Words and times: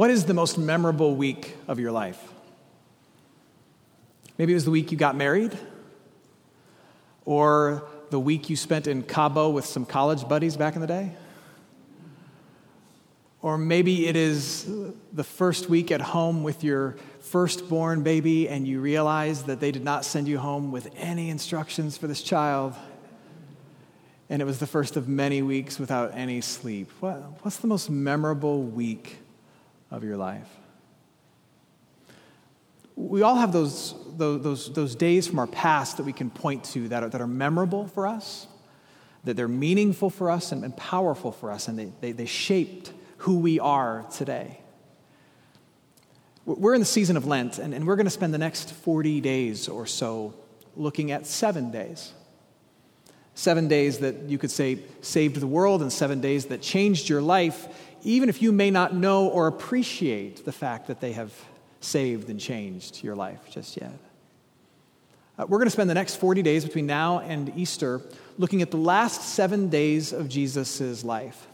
What 0.00 0.08
is 0.08 0.24
the 0.24 0.32
most 0.32 0.56
memorable 0.56 1.14
week 1.14 1.58
of 1.68 1.78
your 1.78 1.92
life? 1.92 2.18
Maybe 4.38 4.54
it 4.54 4.56
was 4.56 4.64
the 4.64 4.70
week 4.70 4.90
you 4.92 4.96
got 4.96 5.14
married, 5.14 5.52
or 7.26 7.86
the 8.08 8.18
week 8.18 8.48
you 8.48 8.56
spent 8.56 8.86
in 8.86 9.02
Cabo 9.02 9.50
with 9.50 9.66
some 9.66 9.84
college 9.84 10.26
buddies 10.26 10.56
back 10.56 10.74
in 10.74 10.80
the 10.80 10.86
day. 10.86 11.12
Or 13.42 13.58
maybe 13.58 14.06
it 14.06 14.16
is 14.16 14.66
the 15.12 15.22
first 15.22 15.68
week 15.68 15.90
at 15.90 16.00
home 16.00 16.44
with 16.44 16.64
your 16.64 16.96
firstborn 17.18 18.02
baby, 18.02 18.48
and 18.48 18.66
you 18.66 18.80
realize 18.80 19.42
that 19.42 19.60
they 19.60 19.70
did 19.70 19.84
not 19.84 20.06
send 20.06 20.28
you 20.28 20.38
home 20.38 20.72
with 20.72 20.88
any 20.96 21.28
instructions 21.28 21.98
for 21.98 22.06
this 22.06 22.22
child. 22.22 22.74
And 24.30 24.40
it 24.40 24.46
was 24.46 24.60
the 24.60 24.66
first 24.66 24.96
of 24.96 25.08
many 25.08 25.42
weeks 25.42 25.78
without 25.78 26.12
any 26.14 26.40
sleep. 26.40 26.90
What, 27.00 27.16
what's 27.44 27.58
the 27.58 27.66
most 27.66 27.90
memorable 27.90 28.62
week 28.62 29.19
of 29.90 30.04
your 30.04 30.16
life? 30.16 30.48
We 32.96 33.22
all 33.22 33.36
have 33.36 33.52
those, 33.52 33.94
those, 34.16 34.72
those, 34.72 34.94
days 34.94 35.26
from 35.26 35.38
our 35.38 35.46
past 35.46 35.96
that 35.96 36.02
we 36.02 36.12
can 36.12 36.28
point 36.28 36.64
to 36.64 36.88
that 36.88 37.02
are, 37.02 37.08
that 37.08 37.20
are 37.20 37.26
memorable 37.26 37.86
for 37.86 38.06
us, 38.06 38.46
that 39.24 39.36
they're 39.36 39.48
meaningful 39.48 40.10
for 40.10 40.30
us 40.30 40.52
and, 40.52 40.64
and 40.64 40.76
powerful 40.76 41.32
for 41.32 41.50
us, 41.50 41.68
and 41.68 41.78
they, 41.78 41.92
they, 42.00 42.12
they 42.12 42.26
shaped 42.26 42.92
who 43.18 43.38
we 43.38 43.58
are 43.58 44.04
today. 44.14 44.60
We're 46.44 46.74
in 46.74 46.80
the 46.80 46.86
season 46.86 47.16
of 47.16 47.26
Lent, 47.26 47.58
and, 47.58 47.72
and 47.72 47.86
we're 47.86 47.96
going 47.96 48.06
to 48.06 48.10
spend 48.10 48.34
the 48.34 48.38
next 48.38 48.72
40 48.72 49.20
days 49.20 49.68
or 49.68 49.86
so 49.86 50.34
looking 50.76 51.12
at 51.12 51.26
seven 51.26 51.70
days. 51.70 52.12
Seven 53.34 53.68
days 53.68 53.98
that 54.00 54.22
you 54.22 54.38
could 54.38 54.50
say 54.50 54.80
saved 55.00 55.36
the 55.36 55.46
world, 55.46 55.82
and 55.82 55.92
seven 55.92 56.20
days 56.20 56.46
that 56.46 56.60
changed 56.60 57.08
your 57.08 57.22
life, 57.22 57.68
even 58.02 58.28
if 58.28 58.42
you 58.42 58.52
may 58.52 58.70
not 58.70 58.94
know 58.94 59.28
or 59.28 59.46
appreciate 59.46 60.44
the 60.44 60.52
fact 60.52 60.86
that 60.88 61.00
they 61.00 61.12
have 61.12 61.32
saved 61.80 62.28
and 62.28 62.38
changed 62.38 63.02
your 63.02 63.16
life 63.16 63.40
just 63.50 63.76
yet. 63.76 63.92
Uh, 65.38 65.46
we're 65.48 65.58
going 65.58 65.66
to 65.66 65.72
spend 65.72 65.88
the 65.88 65.94
next 65.94 66.16
40 66.16 66.42
days 66.42 66.64
between 66.64 66.86
now 66.86 67.20
and 67.20 67.52
Easter 67.56 68.00
looking 68.36 68.62
at 68.62 68.70
the 68.70 68.76
last 68.76 69.34
seven 69.34 69.68
days 69.68 70.12
of 70.12 70.28
Jesus' 70.28 71.04
life 71.04 71.46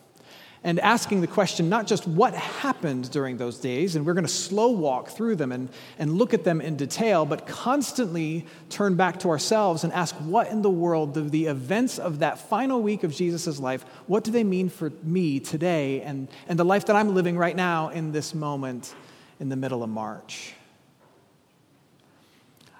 and 0.67 0.81
asking 0.81 1.21
the 1.21 1.29
question 1.29 1.69
not 1.69 1.87
just 1.87 2.09
what 2.09 2.35
happened 2.35 3.09
during 3.13 3.37
those 3.37 3.59
days, 3.59 3.95
and 3.95 4.05
we're 4.05 4.15
going 4.15 4.27
to 4.27 4.29
slow 4.29 4.71
walk 4.71 5.11
through 5.11 5.37
them 5.37 5.53
and, 5.53 5.69
and 5.97 6.19
look 6.19 6.35
at 6.35 6.43
them 6.43 6.61
in 6.61 6.75
detail, 6.75 7.25
but 7.25 7.47
constantly 7.47 8.45
turn 8.69 8.97
back 8.97 9.21
to 9.21 9.29
ourselves 9.29 9.85
and 9.85 9.93
ask 9.93 10.13
what 10.17 10.49
in 10.49 10.63
the 10.63 10.71
world 10.71 11.15
do 11.15 11.31
the 11.31 11.47
events 11.47 12.01
of 12.01 12.19
that 12.19 12.41
final 12.49 12.83
week 12.83 13.05
of 13.05 13.15
Jesus' 13.15 13.61
life, 13.61 13.85
what 14.09 14.25
do 14.25 14.33
they 14.33 14.43
mean 14.43 14.69
for 14.69 14.91
me 15.05 15.39
today 15.39 16.03
and, 16.03 16.27
and 16.49 16.59
the 16.59 16.65
life 16.65 16.87
that 16.87 16.97
I'm 16.97 17.15
living 17.15 17.39
right 17.39 17.55
now 17.55 17.91
in 17.91 18.11
this 18.11 18.35
moment 18.35 18.93
in 19.39 19.49
the 19.49 19.57
middle 19.57 19.85
of 19.85 19.89
March? 19.89 20.53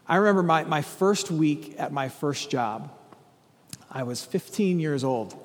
I 0.09 0.17
remember 0.17 0.43
my, 0.43 0.65
my 0.65 0.83
first 0.83 1.31
week 1.31 1.77
at 1.79 1.93
my 1.93 2.09
first 2.09 2.51
job. 2.51 2.91
I 3.89 4.03
was 4.03 4.25
15 4.25 4.81
years 4.81 5.05
old. 5.05 5.41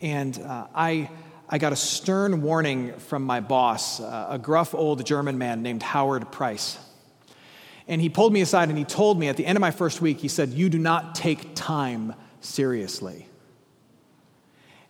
And 0.00 0.38
uh, 0.40 0.66
I, 0.74 1.08
I 1.48 1.58
got 1.58 1.72
a 1.72 1.76
stern 1.76 2.42
warning 2.42 2.94
from 2.98 3.22
my 3.22 3.40
boss, 3.40 4.00
uh, 4.00 4.26
a 4.30 4.38
gruff 4.38 4.74
old 4.74 5.04
German 5.06 5.38
man 5.38 5.62
named 5.62 5.82
Howard 5.82 6.32
Price. 6.32 6.78
And 7.86 8.00
he 8.00 8.08
pulled 8.08 8.32
me 8.32 8.40
aside 8.40 8.68
and 8.68 8.76
he 8.76 8.84
told 8.84 9.18
me 9.18 9.28
at 9.28 9.36
the 9.36 9.46
end 9.46 9.56
of 9.56 9.60
my 9.60 9.70
first 9.70 10.00
week, 10.00 10.18
he 10.18 10.28
said, 10.28 10.50
You 10.50 10.68
do 10.68 10.78
not 10.78 11.14
take 11.14 11.54
time 11.54 12.14
seriously. 12.40 13.28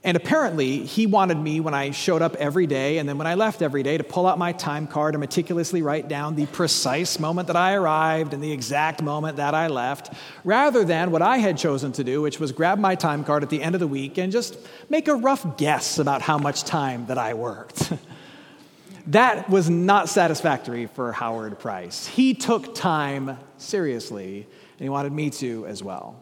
And 0.05 0.17
apparently, 0.17 0.85
he 0.85 1.07
wanted 1.07 1.37
me 1.37 1.59
when 1.59 1.75
I 1.75 1.91
showed 1.91 2.23
up 2.23 2.37
every 2.37 2.67
day 2.67 2.99
and 2.99 3.09
then 3.09 3.19
when 3.19 3.27
I 3.27 3.35
left 3.35 3.61
every 3.61 3.83
day 3.83 3.99
to 3.99 4.05
pull 4.05 4.27
out 4.27 4.39
my 4.39 4.53
time 4.53 4.87
card 4.87 5.15
and 5.15 5.21
meticulously 5.21 5.83
write 5.83 6.07
down 6.07 6.37
the 6.37 6.47
precise 6.47 7.19
moment 7.19 7.49
that 7.49 7.57
I 7.57 7.75
arrived 7.75 8.33
and 8.33 8.43
the 8.43 8.53
exact 8.53 9.03
moment 9.03 9.39
that 9.39 9.55
I 9.55 9.67
left, 9.67 10.13
rather 10.45 10.85
than 10.85 11.11
what 11.11 11.23
I 11.23 11.39
had 11.39 11.59
chosen 11.59 11.91
to 11.93 12.05
do, 12.05 12.23
which 12.23 12.39
was 12.39 12.53
grab 12.53 12.79
my 12.79 12.95
time 12.95 13.25
card 13.25 13.43
at 13.43 13.51
the 13.51 13.63
end 13.63 13.75
of 13.75 13.81
the 13.81 13.89
week 13.89 14.17
and 14.17 14.31
just 14.31 14.57
make 14.89 15.09
a 15.09 15.15
rough 15.15 15.57
guess 15.57 15.99
about 15.99 16.23
how 16.23 16.39
much 16.39 16.63
time 16.63 17.07
that 17.07 17.19
I 17.19 17.35
worked. 17.35 17.93
that 19.09 19.49
was 19.49 19.69
not 19.69 20.09
satisfactory 20.09 20.87
for 20.87 21.13
Howard 21.13 21.59
Price. 21.59 22.07
He 22.07 22.35
took 22.35 22.75
time 22.75 23.39
seriously, 23.57 24.47
and 24.79 24.81
he 24.81 24.89
wanted 24.89 25.13
me 25.13 25.31
to 25.31 25.67
as 25.67 25.83
well. 25.83 26.17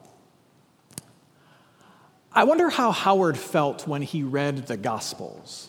I 2.37 2.45
wonder 2.45 2.69
how 2.69 2.91
Howard 2.91 3.39
felt 3.39 3.87
when 3.87 4.03
he 4.03 4.25
read 4.25 4.67
the 4.67 4.77
Gospels, 4.77 5.69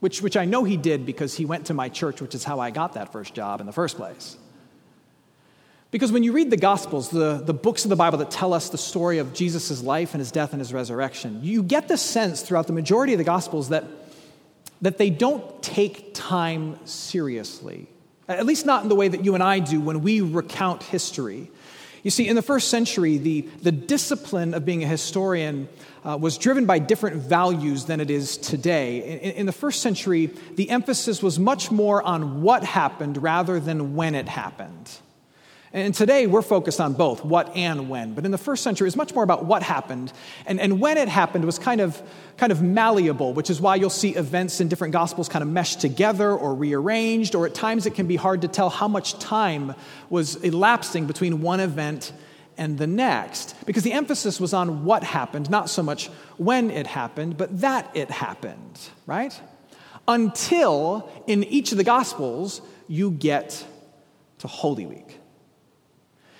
which, 0.00 0.20
which 0.20 0.36
I 0.36 0.44
know 0.44 0.62
he 0.62 0.76
did 0.76 1.06
because 1.06 1.34
he 1.34 1.46
went 1.46 1.66
to 1.66 1.74
my 1.74 1.88
church, 1.88 2.20
which 2.20 2.34
is 2.34 2.44
how 2.44 2.60
I 2.60 2.70
got 2.70 2.92
that 2.92 3.12
first 3.12 3.32
job 3.32 3.60
in 3.60 3.66
the 3.66 3.72
first 3.72 3.96
place. 3.96 4.36
Because 5.90 6.12
when 6.12 6.22
you 6.22 6.32
read 6.32 6.50
the 6.50 6.58
Gospels, 6.58 7.08
the, 7.08 7.40
the 7.42 7.54
books 7.54 7.84
of 7.84 7.88
the 7.88 7.96
Bible 7.96 8.18
that 8.18 8.30
tell 8.30 8.52
us 8.52 8.68
the 8.68 8.76
story 8.76 9.16
of 9.16 9.32
Jesus' 9.32 9.82
life 9.82 10.12
and 10.12 10.20
his 10.20 10.30
death 10.30 10.52
and 10.52 10.60
his 10.60 10.70
resurrection, 10.70 11.40
you 11.42 11.62
get 11.62 11.88
the 11.88 11.96
sense 11.96 12.42
throughout 12.42 12.66
the 12.66 12.74
majority 12.74 13.14
of 13.14 13.18
the 13.18 13.24
Gospels 13.24 13.70
that, 13.70 13.84
that 14.82 14.98
they 14.98 15.08
don't 15.08 15.62
take 15.62 16.12
time 16.12 16.78
seriously. 16.84 17.86
At 18.28 18.44
least 18.44 18.66
not 18.66 18.82
in 18.82 18.90
the 18.90 18.94
way 18.94 19.08
that 19.08 19.24
you 19.24 19.32
and 19.34 19.42
I 19.42 19.60
do 19.60 19.80
when 19.80 20.02
we 20.02 20.20
recount 20.20 20.82
history. 20.82 21.50
You 22.06 22.10
see, 22.10 22.28
in 22.28 22.36
the 22.36 22.42
first 22.42 22.68
century, 22.68 23.18
the, 23.18 23.40
the 23.62 23.72
discipline 23.72 24.54
of 24.54 24.64
being 24.64 24.84
a 24.84 24.86
historian 24.86 25.68
uh, 26.04 26.16
was 26.16 26.38
driven 26.38 26.64
by 26.64 26.78
different 26.78 27.16
values 27.16 27.86
than 27.86 27.98
it 27.98 28.12
is 28.12 28.36
today. 28.36 29.18
In, 29.18 29.32
in 29.32 29.46
the 29.46 29.52
first 29.52 29.82
century, 29.82 30.26
the 30.54 30.70
emphasis 30.70 31.20
was 31.20 31.40
much 31.40 31.72
more 31.72 32.00
on 32.00 32.42
what 32.42 32.62
happened 32.62 33.20
rather 33.20 33.58
than 33.58 33.96
when 33.96 34.14
it 34.14 34.28
happened. 34.28 34.88
And 35.76 35.94
today 35.94 36.26
we're 36.26 36.40
focused 36.40 36.80
on 36.80 36.94
both, 36.94 37.22
what 37.22 37.54
and 37.54 37.90
when. 37.90 38.14
But 38.14 38.24
in 38.24 38.30
the 38.30 38.38
first 38.38 38.62
century, 38.62 38.88
it's 38.88 38.96
much 38.96 39.14
more 39.14 39.22
about 39.22 39.44
what 39.44 39.62
happened. 39.62 40.10
And, 40.46 40.58
and 40.58 40.80
when 40.80 40.96
it 40.96 41.06
happened 41.06 41.44
was 41.44 41.58
kind 41.58 41.82
of, 41.82 42.00
kind 42.38 42.50
of 42.50 42.62
malleable, 42.62 43.34
which 43.34 43.50
is 43.50 43.60
why 43.60 43.76
you'll 43.76 43.90
see 43.90 44.14
events 44.16 44.62
in 44.62 44.68
different 44.68 44.94
gospels 44.94 45.28
kind 45.28 45.42
of 45.42 45.50
meshed 45.50 45.82
together 45.82 46.32
or 46.32 46.54
rearranged, 46.54 47.34
or 47.34 47.44
at 47.44 47.52
times 47.52 47.84
it 47.84 47.94
can 47.94 48.06
be 48.06 48.16
hard 48.16 48.40
to 48.40 48.48
tell 48.48 48.70
how 48.70 48.88
much 48.88 49.18
time 49.18 49.74
was 50.08 50.36
elapsing 50.36 51.06
between 51.06 51.42
one 51.42 51.60
event 51.60 52.14
and 52.56 52.78
the 52.78 52.86
next. 52.86 53.54
Because 53.66 53.82
the 53.82 53.92
emphasis 53.92 54.40
was 54.40 54.54
on 54.54 54.86
what 54.86 55.04
happened, 55.04 55.50
not 55.50 55.68
so 55.68 55.82
much 55.82 56.06
when 56.38 56.70
it 56.70 56.86
happened, 56.86 57.36
but 57.36 57.60
that 57.60 57.90
it 57.92 58.10
happened, 58.10 58.80
right? 59.04 59.38
Until 60.08 61.12
in 61.26 61.44
each 61.44 61.70
of 61.72 61.76
the 61.76 61.84
gospels, 61.84 62.62
you 62.88 63.10
get 63.10 63.62
to 64.38 64.48
Holy 64.48 64.86
Week. 64.86 65.18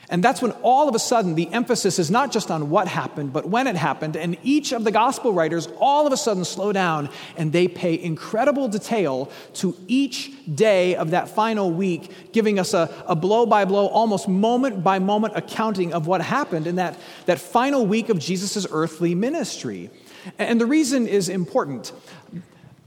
And 0.08 0.22
that's 0.22 0.40
when 0.40 0.52
all 0.62 0.88
of 0.88 0.94
a 0.94 1.00
sudden 1.00 1.34
the 1.34 1.52
emphasis 1.52 1.98
is 1.98 2.10
not 2.10 2.30
just 2.30 2.50
on 2.50 2.70
what 2.70 2.86
happened, 2.86 3.32
but 3.32 3.48
when 3.48 3.66
it 3.66 3.74
happened. 3.74 4.16
And 4.16 4.36
each 4.44 4.72
of 4.72 4.84
the 4.84 4.92
gospel 4.92 5.32
writers 5.32 5.68
all 5.78 6.06
of 6.06 6.12
a 6.12 6.16
sudden 6.16 6.44
slow 6.44 6.72
down 6.72 7.08
and 7.36 7.52
they 7.52 7.66
pay 7.66 8.00
incredible 8.00 8.68
detail 8.68 9.30
to 9.54 9.76
each 9.88 10.32
day 10.54 10.94
of 10.94 11.10
that 11.10 11.28
final 11.28 11.72
week, 11.72 12.32
giving 12.32 12.58
us 12.58 12.72
a, 12.72 13.16
blow 13.16 13.46
by 13.46 13.64
blow, 13.64 13.88
almost 13.88 14.28
moment 14.28 14.84
by 14.84 15.00
moment 15.00 15.34
accounting 15.36 15.92
of 15.92 16.06
what 16.06 16.20
happened 16.20 16.68
in 16.68 16.76
that, 16.76 16.96
that 17.24 17.40
final 17.40 17.84
week 17.84 18.08
of 18.08 18.20
Jesus' 18.20 18.66
earthly 18.70 19.14
ministry. 19.14 19.90
And 20.38 20.60
the 20.60 20.66
reason 20.66 21.08
is 21.08 21.28
important. 21.28 21.92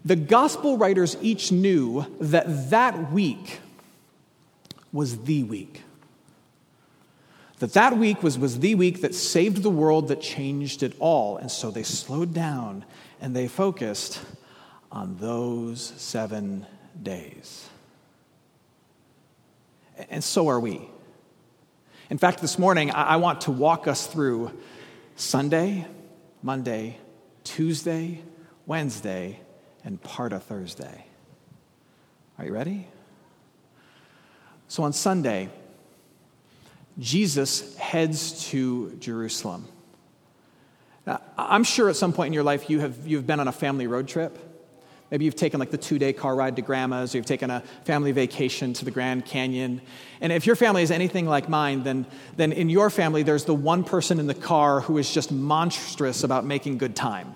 The 0.05 0.15
gospel 0.15 0.77
writers 0.77 1.17
each 1.21 1.51
knew 1.51 2.05
that 2.21 2.69
that 2.69 3.11
week 3.11 3.59
was 4.93 5.23
the 5.23 5.43
week 5.43 5.83
that 7.59 7.73
that 7.73 7.97
week 7.97 8.23
was, 8.23 8.39
was 8.39 8.59
the 8.59 8.75
week 8.75 9.01
that 9.01 9.13
saved 9.13 9.63
the 9.63 9.69
world, 9.69 10.07
that 10.07 10.21
changed 10.21 10.81
it 10.81 10.93
all. 10.99 11.37
And 11.37 11.51
so 11.51 11.71
they 11.71 11.83
slowed 11.83 12.33
down 12.33 12.85
and 13.21 13.35
they 13.35 13.47
focused 13.47 14.21
on 14.91 15.17
those 15.17 15.93
seven 15.97 16.65
days. 17.01 17.69
And 20.09 20.23
so 20.23 20.47
are 20.47 20.59
we. 20.59 20.89
In 22.09 22.17
fact, 22.17 22.41
this 22.41 22.57
morning, 22.57 22.91
I 22.91 23.17
want 23.17 23.41
to 23.41 23.51
walk 23.51 23.87
us 23.87 24.07
through 24.07 24.51
Sunday, 25.15 25.85
Monday, 26.41 26.97
Tuesday, 27.43 28.21
Wednesday, 28.65 29.39
and 29.83 30.01
part 30.01 30.33
of 30.33 30.43
Thursday. 30.43 31.05
Are 32.39 32.45
you 32.45 32.53
ready? 32.53 32.87
So 34.69 34.83
on 34.83 34.93
Sunday, 34.93 35.49
Jesus 36.99 37.75
heads 37.77 38.49
to 38.49 38.95
Jerusalem. 38.99 39.67
Now, 41.07 41.21
I'm 41.37 41.63
sure 41.63 41.89
at 41.89 41.95
some 41.95 42.13
point 42.13 42.27
in 42.27 42.33
your 42.33 42.43
life 42.43 42.69
you 42.69 42.81
have 42.81 43.07
you've 43.07 43.25
been 43.25 43.39
on 43.39 43.47
a 43.47 43.53
family 43.53 43.87
road 43.87 44.07
trip. 44.07 44.37
Maybe 45.09 45.25
you've 45.25 45.35
taken 45.35 45.59
like 45.59 45.71
the 45.71 45.77
two 45.77 45.97
day 45.97 46.13
car 46.13 46.35
ride 46.35 46.57
to 46.57 46.61
grandma's, 46.61 47.15
or 47.15 47.17
you've 47.17 47.25
taken 47.25 47.49
a 47.49 47.61
family 47.83 48.11
vacation 48.11 48.73
to 48.73 48.85
the 48.85 48.91
Grand 48.91 49.25
Canyon. 49.25 49.81
And 50.21 50.31
if 50.31 50.45
your 50.45 50.55
family 50.55 50.83
is 50.83 50.91
anything 50.91 51.25
like 51.25 51.49
mine, 51.49 51.83
then, 51.83 52.05
then 52.35 52.51
in 52.51 52.69
your 52.69 52.89
family 52.89 53.23
there's 53.23 53.45
the 53.45 53.55
one 53.55 53.83
person 53.83 54.19
in 54.19 54.27
the 54.27 54.35
car 54.35 54.81
who 54.81 54.97
is 54.97 55.11
just 55.11 55.31
monstrous 55.31 56.23
about 56.23 56.45
making 56.45 56.77
good 56.77 56.95
time. 56.95 57.35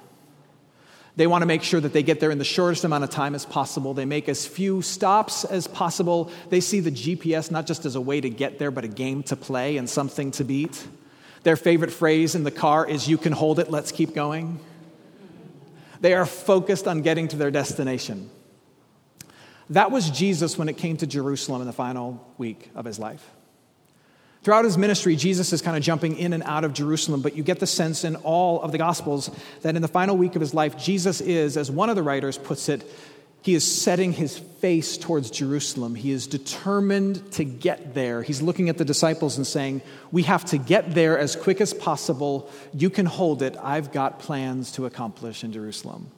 They 1.15 1.27
want 1.27 1.43
to 1.43 1.45
make 1.45 1.61
sure 1.61 1.79
that 1.79 1.93
they 1.93 2.01
get 2.01 2.19
there 2.19 2.31
in 2.31 2.39
the 2.39 2.43
shortest 2.43 2.83
amount 2.83 3.03
of 3.03 3.11
time 3.11 3.35
as 3.35 3.45
possible. 3.45 3.93
They 3.93 4.05
make 4.05 4.27
as 4.27 4.47
few 4.47 4.81
stops 4.81 5.45
as 5.45 5.67
possible. 5.67 6.31
They 6.49 6.59
see 6.59 6.79
the 6.79 6.91
GPS 6.91 7.51
not 7.51 7.67
just 7.67 7.85
as 7.85 7.95
a 7.95 8.01
way 8.01 8.19
to 8.19 8.29
get 8.29 8.57
there, 8.57 8.71
but 8.71 8.83
a 8.83 8.87
game 8.87 9.21
to 9.23 9.35
play 9.35 9.77
and 9.77 9.87
something 9.87 10.31
to 10.31 10.43
beat. 10.43 10.87
Their 11.43 11.55
favorite 11.55 11.91
phrase 11.91 12.33
in 12.33 12.43
the 12.43 12.51
car 12.51 12.87
is, 12.87 13.07
You 13.07 13.17
can 13.17 13.31
hold 13.31 13.59
it, 13.59 13.69
let's 13.69 13.91
keep 13.91 14.15
going. 14.15 14.59
They 16.01 16.15
are 16.15 16.25
focused 16.25 16.87
on 16.87 17.01
getting 17.01 17.27
to 17.29 17.37
their 17.37 17.51
destination. 17.51 18.29
That 19.69 19.91
was 19.91 20.09
Jesus 20.09 20.57
when 20.57 20.67
it 20.67 20.77
came 20.77 20.97
to 20.97 21.07
Jerusalem 21.07 21.61
in 21.61 21.67
the 21.67 21.73
final 21.73 22.33
week 22.37 22.69
of 22.75 22.85
his 22.85 22.99
life. 22.99 23.29
Throughout 24.43 24.65
his 24.65 24.77
ministry, 24.77 25.15
Jesus 25.15 25.53
is 25.53 25.61
kind 25.61 25.77
of 25.77 25.83
jumping 25.83 26.17
in 26.17 26.33
and 26.33 26.43
out 26.43 26.65
of 26.65 26.73
Jerusalem, 26.73 27.21
but 27.21 27.35
you 27.35 27.43
get 27.43 27.59
the 27.59 27.67
sense 27.67 28.03
in 28.03 28.17
all 28.17 28.61
of 28.61 28.73
the 28.73 28.77
Gospels 28.77 29.31
that 29.61 29.77
in 29.77 29.81
the 29.81 29.87
final 29.87 30.17
week 30.17 30.35
of 30.35 30.41
his 30.41 30.53
life, 30.53 30.77
Jesus 30.77 31.21
is, 31.21 31.55
as 31.55 31.71
one 31.71 31.89
of 31.89 31.95
the 31.95 32.03
writers 32.03 32.37
puts 32.37 32.67
it, 32.67 32.83
he 33.41 33.55
is 33.55 33.69
setting 33.69 34.13
his 34.13 34.37
face 34.37 34.97
towards 34.97 35.29
Jerusalem. 35.29 35.95
He 35.95 36.11
is 36.11 36.27
determined 36.27 37.31
to 37.33 37.43
get 37.43 37.93
there. 37.93 38.21
He's 38.21 38.41
looking 38.41 38.69
at 38.69 38.77
the 38.77 38.85
disciples 38.85 39.35
and 39.35 39.45
saying, 39.45 39.81
We 40.11 40.23
have 40.23 40.45
to 40.45 40.57
get 40.57 40.93
there 40.93 41.17
as 41.19 41.35
quick 41.35 41.59
as 41.59 41.73
possible. 41.73 42.49
You 42.73 42.89
can 42.89 43.05
hold 43.05 43.41
it. 43.41 43.57
I've 43.61 43.91
got 43.91 44.19
plans 44.19 44.71
to 44.73 44.85
accomplish 44.85 45.43
in 45.43 45.51
Jerusalem. 45.51 46.09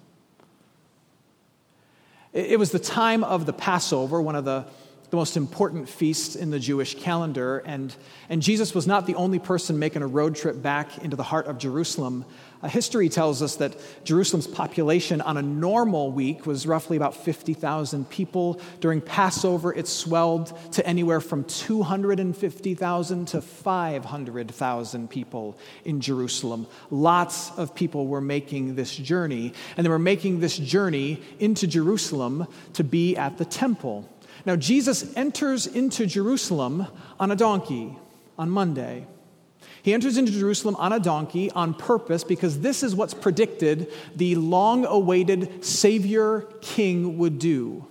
It 2.31 2.60
was 2.60 2.72
the 2.72 2.80
time 2.80 3.24
of 3.24 3.48
the 3.48 3.54
Passover, 3.54 4.22
one 4.22 4.36
of 4.36 4.45
the 4.45 4.66
the 5.10 5.18
most 5.18 5.38
important 5.38 5.88
feasts 5.90 6.36
in 6.36 6.50
the 6.50 6.60
Jewish 6.60 6.96
calendar. 6.96 7.60
And, 7.60 7.96
and 8.30 8.42
Jesus 8.42 8.74
was 8.74 8.88
not 8.88 9.06
the 9.06 9.16
only 9.16 9.40
person 9.40 9.80
making 9.80 10.02
a 10.02 10.07
road 10.07 10.36
trip 10.36 10.62
back 10.62 11.04
into 11.04 11.16
the 11.16 11.24
heart 11.24 11.48
of 11.48 11.57
Jerusalem. 11.57 12.25
Uh, 12.62 12.68
history 12.68 13.10
tells 13.10 13.42
us 13.42 13.57
that 13.57 13.75
Jerusalem's 14.04 14.48
population 14.48 15.22
on 15.22 15.38
a 15.38 15.42
normal 15.42 16.12
week 16.12 16.46
was 16.46 16.66
roughly 16.66 16.98
about 16.98 17.16
50,000 17.16 18.10
people. 18.10 18.60
During 18.80 19.02
Passover, 19.02 19.74
it 19.74 19.88
swelled 19.88 20.57
to 20.72 20.86
anywhere 20.86 21.22
from 21.22 21.44
250,000 21.44 23.25
to 23.28 23.42
500,000 23.42 25.10
people 25.10 25.58
in 25.84 26.01
Jerusalem. 26.01 26.66
Lots 26.90 27.51
of 27.58 27.75
people 27.75 28.08
were 28.08 28.22
making 28.22 28.75
this 28.75 28.96
journey, 28.96 29.54
and 29.78 29.86
they 29.86 29.90
were 29.90 30.00
making 30.00 30.40
this 30.40 30.58
journey 30.58 31.22
into 31.40 31.68
Jerusalem 31.68 32.48
to 32.74 32.84
be 32.84 33.16
at 33.16 33.38
the 33.38 33.46
temple. 33.46 34.10
Now, 34.46 34.56
Jesus 34.56 35.16
enters 35.16 35.68
into 35.68 36.06
Jerusalem 36.06 36.88
on 37.20 37.32
a 37.32 37.36
donkey 37.36 37.98
on 38.38 38.50
Monday. 38.50 39.08
He 39.84 39.94
enters 39.94 40.18
into 40.18 40.32
Jerusalem 40.32 40.76
on 40.78 40.94
a 40.94 41.00
donkey 41.00 41.52
on 41.52 41.76
purpose 41.76 42.24
because 42.24 42.60
this 42.60 42.82
is 42.82 42.96
what's 42.96 43.14
predicted 43.14 43.92
the 44.16 44.34
long 44.36 44.84
awaited 44.86 45.64
Savior 45.64 46.42
King 46.62 47.20
would 47.20 47.38
do. 47.38 47.86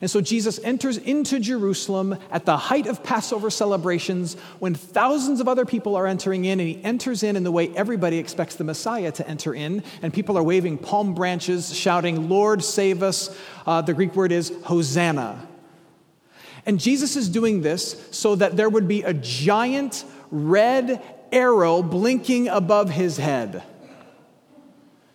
And 0.00 0.10
so 0.10 0.20
Jesus 0.20 0.58
enters 0.64 0.96
into 0.96 1.38
Jerusalem 1.38 2.16
at 2.30 2.44
the 2.44 2.56
height 2.56 2.88
of 2.88 3.04
Passover 3.04 3.50
celebrations 3.50 4.34
when 4.58 4.74
thousands 4.74 5.38
of 5.38 5.46
other 5.46 5.64
people 5.64 5.94
are 5.94 6.08
entering 6.08 6.44
in, 6.44 6.58
and 6.58 6.68
he 6.68 6.82
enters 6.82 7.22
in 7.22 7.36
in 7.36 7.44
the 7.44 7.52
way 7.52 7.68
everybody 7.76 8.18
expects 8.18 8.56
the 8.56 8.64
Messiah 8.64 9.12
to 9.12 9.28
enter 9.28 9.54
in. 9.54 9.84
And 10.02 10.12
people 10.12 10.36
are 10.36 10.42
waving 10.42 10.78
palm 10.78 11.14
branches, 11.14 11.72
shouting, 11.72 12.28
Lord, 12.28 12.64
save 12.64 13.02
us. 13.02 13.38
Uh, 13.64 13.82
the 13.82 13.94
Greek 13.94 14.16
word 14.16 14.32
is 14.32 14.52
Hosanna. 14.64 15.46
And 16.64 16.78
Jesus 16.78 17.16
is 17.16 17.28
doing 17.28 17.62
this 17.62 17.96
so 18.10 18.36
that 18.36 18.56
there 18.56 18.68
would 18.68 18.86
be 18.86 19.02
a 19.02 19.12
giant 19.12 20.04
red 20.30 21.02
arrow 21.32 21.82
blinking 21.82 22.48
above 22.48 22.90
his 22.90 23.16
head. 23.16 23.62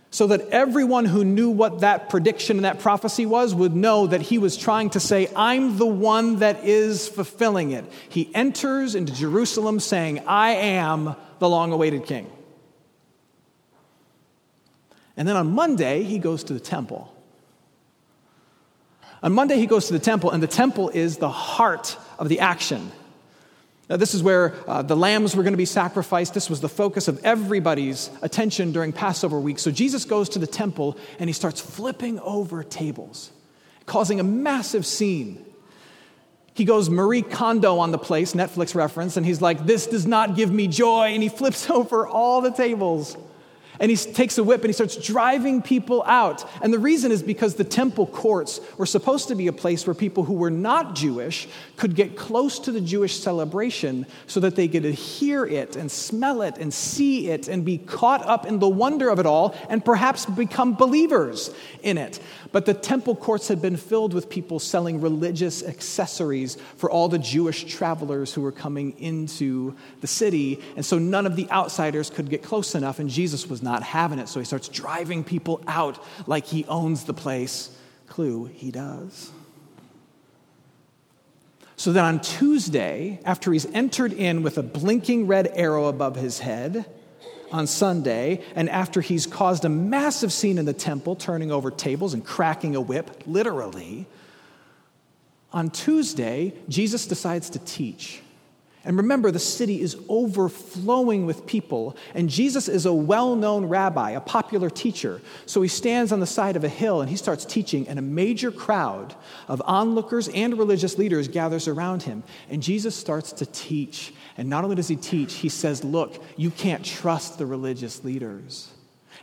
So 0.09 0.27
that 0.27 0.49
everyone 0.49 1.05
who 1.05 1.23
knew 1.23 1.49
what 1.49 1.81
that 1.81 2.09
prediction 2.09 2.57
and 2.57 2.65
that 2.65 2.79
prophecy 2.79 3.25
was 3.25 3.53
would 3.53 3.75
know 3.75 4.07
that 4.07 4.21
he 4.21 4.37
was 4.37 4.57
trying 4.57 4.89
to 4.91 4.99
say, 4.99 5.29
I'm 5.35 5.77
the 5.77 5.85
one 5.85 6.37
that 6.39 6.63
is 6.63 7.07
fulfilling 7.07 7.71
it. 7.71 7.85
He 8.09 8.33
enters 8.33 8.95
into 8.95 9.13
Jerusalem 9.13 9.79
saying, 9.79 10.25
I 10.25 10.51
am 10.51 11.15
the 11.39 11.49
long 11.49 11.71
awaited 11.71 12.05
king. 12.05 12.31
And 15.15 15.27
then 15.27 15.35
on 15.35 15.51
Monday, 15.51 16.03
he 16.03 16.19
goes 16.19 16.43
to 16.45 16.53
the 16.53 16.59
temple. 16.59 17.13
On 19.23 19.33
Monday, 19.33 19.57
he 19.57 19.65
goes 19.65 19.87
to 19.87 19.93
the 19.93 19.99
temple, 19.99 20.31
and 20.31 20.41
the 20.41 20.47
temple 20.47 20.89
is 20.89 21.17
the 21.17 21.29
heart 21.29 21.97
of 22.19 22.29
the 22.29 22.39
action. 22.39 22.91
Now, 23.89 23.95
this 23.95 24.13
is 24.13 24.21
where 24.21 24.53
uh, 24.67 24.81
the 24.81 24.97
lambs 24.97 25.35
were 25.35 25.43
going 25.43 25.53
to 25.53 25.57
be 25.57 25.65
sacrificed. 25.65 26.33
This 26.33 26.49
was 26.49 26.59
the 26.59 26.69
focus 26.69 27.07
of 27.07 27.23
everybody's 27.23 28.09
attention 28.21 28.73
during 28.73 28.91
Passover 28.91 29.39
week. 29.39 29.59
So 29.59 29.71
Jesus 29.71 30.03
goes 30.03 30.29
to 30.29 30.39
the 30.39 30.47
temple 30.47 30.97
and 31.19 31.29
he 31.29 31.33
starts 31.33 31.61
flipping 31.61 32.19
over 32.19 32.63
tables, 32.63 33.31
causing 33.85 34.19
a 34.19 34.23
massive 34.23 34.85
scene. 34.85 35.45
He 36.53 36.65
goes 36.65 36.89
Marie 36.89 37.21
Kondo 37.21 37.77
on 37.77 37.91
the 37.91 37.97
place, 37.97 38.33
Netflix 38.33 38.75
reference, 38.75 39.15
and 39.15 39.25
he's 39.25 39.41
like, 39.41 39.65
This 39.65 39.87
does 39.87 40.05
not 40.05 40.35
give 40.35 40.51
me 40.51 40.67
joy. 40.67 41.13
And 41.13 41.23
he 41.23 41.29
flips 41.29 41.69
over 41.69 42.05
all 42.05 42.41
the 42.41 42.51
tables. 42.51 43.15
And 43.79 43.91
he 43.91 43.97
takes 43.97 44.37
a 44.37 44.43
whip 44.43 44.61
and 44.61 44.69
he 44.69 44.73
starts 44.73 44.95
driving 44.95 45.61
people 45.61 46.03
out. 46.03 46.47
And 46.61 46.73
the 46.73 46.79
reason 46.79 47.11
is 47.11 47.21
because 47.21 47.55
the 47.55 47.63
temple 47.63 48.07
courts 48.07 48.59
were 48.77 48.85
supposed 48.85 49.27
to 49.27 49.35
be 49.35 49.47
a 49.47 49.53
place 49.53 49.85
where 49.85 49.93
people 49.93 50.23
who 50.23 50.33
were 50.33 50.49
not 50.49 50.95
Jewish 50.95 51.47
could 51.75 51.95
get 51.95 52.17
close 52.17 52.59
to 52.59 52.71
the 52.71 52.81
Jewish 52.81 53.19
celebration 53.19 54.05
so 54.25 54.39
that 54.39 54.55
they 54.55 54.67
could 54.67 54.83
hear 54.83 55.45
it 55.45 55.75
and 55.75 55.91
smell 55.91 56.41
it 56.41 56.57
and 56.57 56.73
see 56.73 57.29
it 57.29 57.47
and 57.47 57.63
be 57.63 57.77
caught 57.77 58.25
up 58.25 58.45
in 58.45 58.59
the 58.59 58.69
wonder 58.69 59.09
of 59.09 59.19
it 59.19 59.25
all 59.25 59.55
and 59.69 59.83
perhaps 59.83 60.25
become 60.25 60.73
believers 60.73 61.51
in 61.83 61.97
it. 61.97 62.19
But 62.51 62.65
the 62.65 62.73
temple 62.73 63.15
courts 63.15 63.47
had 63.47 63.61
been 63.61 63.77
filled 63.77 64.13
with 64.13 64.29
people 64.29 64.59
selling 64.59 65.01
religious 65.01 65.63
accessories 65.63 66.57
for 66.77 66.89
all 66.89 67.09
the 67.09 67.19
Jewish 67.19 67.65
travelers 67.65 68.33
who 68.33 68.41
were 68.41 68.51
coming 68.51 68.97
into 68.99 69.75
the 70.01 70.07
city. 70.07 70.61
And 70.75 70.85
so 70.85 70.97
none 70.97 71.25
of 71.25 71.35
the 71.35 71.49
outsiders 71.51 72.09
could 72.09 72.29
get 72.29 72.43
close 72.43 72.75
enough, 72.75 72.99
and 72.99 73.09
Jesus 73.09 73.47
was 73.47 73.61
not 73.67 73.83
having 73.83 74.19
it. 74.19 74.29
So 74.29 74.39
he 74.39 74.45
starts 74.45 74.67
driving 74.67 75.23
people 75.23 75.61
out 75.67 76.03
like 76.25 76.45
he 76.45 76.65
owns 76.65 77.03
the 77.03 77.13
place. 77.13 77.75
Clue, 78.07 78.45
he 78.45 78.71
does. 78.71 79.31
So 81.75 81.91
then 81.91 82.03
on 82.03 82.21
Tuesday, 82.21 83.19
after 83.23 83.51
he's 83.51 83.65
entered 83.67 84.13
in 84.13 84.41
with 84.41 84.57
a 84.57 84.63
blinking 84.63 85.27
red 85.27 85.51
arrow 85.53 85.85
above 85.85 86.15
his 86.15 86.39
head, 86.39 86.85
on 87.51 87.67
Sunday, 87.67 88.43
and 88.55 88.69
after 88.69 89.01
he's 89.01 89.25
caused 89.25 89.63
a 89.65 89.69
massive 89.69 90.33
scene 90.33 90.57
in 90.57 90.65
the 90.65 90.73
temple, 90.73 91.15
turning 91.15 91.51
over 91.51 91.71
tables 91.71 92.13
and 92.13 92.25
cracking 92.25 92.75
a 92.75 92.81
whip, 92.81 93.23
literally, 93.25 94.05
on 95.53 95.69
Tuesday, 95.69 96.53
Jesus 96.67 97.07
decides 97.07 97.49
to 97.51 97.59
teach. 97.59 98.21
And 98.87 98.95
remember, 98.95 99.31
the 99.31 99.37
city 99.37 99.81
is 99.81 99.97
overflowing 100.07 101.25
with 101.25 101.45
people, 101.45 101.97
and 102.15 102.29
Jesus 102.29 102.69
is 102.69 102.85
a 102.85 102.93
well 102.93 103.35
known 103.35 103.65
rabbi, 103.65 104.11
a 104.11 104.21
popular 104.21 104.69
teacher. 104.69 105.21
So 105.45 105.61
he 105.61 105.67
stands 105.67 106.13
on 106.13 106.21
the 106.21 106.25
side 106.25 106.55
of 106.55 106.63
a 106.63 106.69
hill 106.69 107.01
and 107.01 107.09
he 107.09 107.17
starts 107.17 107.43
teaching, 107.43 107.85
and 107.89 107.99
a 107.99 108.01
major 108.01 108.49
crowd 108.49 109.13
of 109.49 109.61
onlookers 109.65 110.29
and 110.29 110.57
religious 110.57 110.97
leaders 110.97 111.27
gathers 111.27 111.67
around 111.67 112.03
him. 112.03 112.23
And 112.49 112.63
Jesus 112.63 112.95
starts 112.95 113.33
to 113.33 113.45
teach. 113.45 114.13
And 114.37 114.49
not 114.49 114.63
only 114.63 114.77
does 114.77 114.87
he 114.87 114.95
teach, 114.95 115.33
he 115.33 115.49
says, 115.49 115.83
Look, 115.83 116.23
you 116.37 116.49
can't 116.49 116.85
trust 116.85 117.37
the 117.37 117.45
religious 117.45 118.05
leaders. 118.05 118.71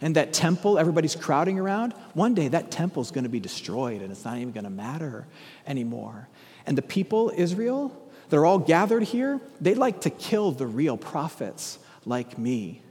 And 0.03 0.17
that 0.17 0.35
temple 0.35 0.79
everybody's 0.79 1.17
crowding 1.17 1.59
around, 1.59 1.95
one 2.13 2.35
day 2.35 2.49
that 2.49 2.71
temple 2.71 3.01
is 3.01 3.11
going 3.11 3.25
to 3.25 3.31
be 3.31 3.41
destroyed 3.41 4.03
and 4.03 4.13
it's 4.13 4.27
not 4.27 4.37
even 4.37 4.53
going 4.53 4.65
to 4.65 4.71
matter 4.71 5.27
anymore. 5.67 6.29
And 6.67 6.77
the 6.77 6.83
people, 6.83 7.33
Israel, 7.35 7.99
they're 8.31 8.47
all 8.47 8.59
gathered 8.59 9.03
here. 9.03 9.41
they'd 9.61 9.79
like 9.79 10.03
to 10.03 10.11
kill 10.11 10.53
the 10.53 10.67
real 10.67 10.97
prophets 10.97 11.79
like 12.05 12.39
me. 12.39 12.83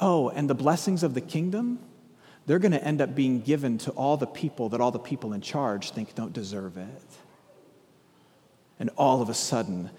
Oh, 0.00 0.30
and 0.30 0.50
the 0.50 0.54
blessings 0.54 1.02
of 1.02 1.14
the 1.14 1.20
kingdom, 1.20 1.78
they're 2.46 2.58
going 2.58 2.72
to 2.72 2.82
end 2.82 3.00
up 3.00 3.14
being 3.14 3.40
given 3.40 3.78
to 3.78 3.90
all 3.92 4.16
the 4.16 4.26
people 4.26 4.70
that 4.70 4.80
all 4.80 4.90
the 4.90 4.98
people 4.98 5.32
in 5.32 5.40
charge 5.40 5.92
think 5.92 6.14
don't 6.14 6.32
deserve 6.32 6.76
it. 6.76 7.02
And 8.80 8.90
all 8.96 9.22
of 9.22 9.28
a 9.28 9.34
sudden, 9.34 9.90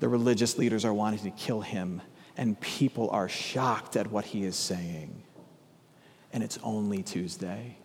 the 0.00 0.08
religious 0.08 0.58
leaders 0.58 0.84
are 0.84 0.92
wanting 0.92 1.20
to 1.20 1.30
kill 1.30 1.62
him, 1.62 2.02
and 2.36 2.60
people 2.60 3.08
are 3.10 3.28
shocked 3.28 3.96
at 3.96 4.10
what 4.10 4.26
he 4.26 4.44
is 4.44 4.54
saying. 4.54 5.22
And 6.32 6.42
it's 6.44 6.58
only 6.62 7.02
Tuesday. 7.02 7.78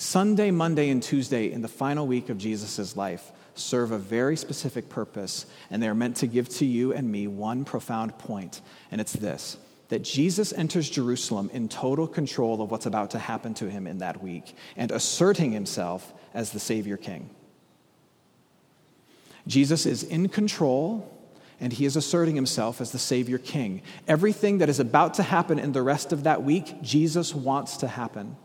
Sunday, 0.00 0.50
Monday, 0.50 0.88
and 0.88 1.02
Tuesday 1.02 1.52
in 1.52 1.60
the 1.60 1.68
final 1.68 2.06
week 2.06 2.30
of 2.30 2.38
Jesus' 2.38 2.96
life 2.96 3.32
serve 3.54 3.92
a 3.92 3.98
very 3.98 4.34
specific 4.34 4.88
purpose, 4.88 5.44
and 5.70 5.82
they're 5.82 5.94
meant 5.94 6.16
to 6.16 6.26
give 6.26 6.48
to 6.48 6.64
you 6.64 6.94
and 6.94 7.12
me 7.12 7.26
one 7.26 7.66
profound 7.66 8.16
point, 8.16 8.62
and 8.90 8.98
it's 8.98 9.12
this 9.12 9.58
that 9.90 10.00
Jesus 10.00 10.54
enters 10.54 10.88
Jerusalem 10.88 11.50
in 11.52 11.68
total 11.68 12.06
control 12.06 12.62
of 12.62 12.70
what's 12.70 12.86
about 12.86 13.10
to 13.10 13.18
happen 13.18 13.52
to 13.54 13.68
him 13.68 13.86
in 13.86 13.98
that 13.98 14.22
week 14.22 14.56
and 14.74 14.90
asserting 14.90 15.52
himself 15.52 16.14
as 16.32 16.52
the 16.52 16.60
Savior 16.60 16.96
King. 16.96 17.28
Jesus 19.48 19.84
is 19.84 20.04
in 20.04 20.28
control 20.28 21.12
and 21.58 21.72
he 21.72 21.84
is 21.84 21.96
asserting 21.96 22.36
himself 22.36 22.80
as 22.80 22.92
the 22.92 23.00
Savior 23.00 23.36
King. 23.36 23.82
Everything 24.06 24.58
that 24.58 24.68
is 24.68 24.78
about 24.78 25.14
to 25.14 25.24
happen 25.24 25.58
in 25.58 25.72
the 25.72 25.82
rest 25.82 26.12
of 26.12 26.22
that 26.22 26.44
week, 26.44 26.80
Jesus 26.82 27.34
wants 27.34 27.78
to 27.78 27.88
happen 27.88 28.36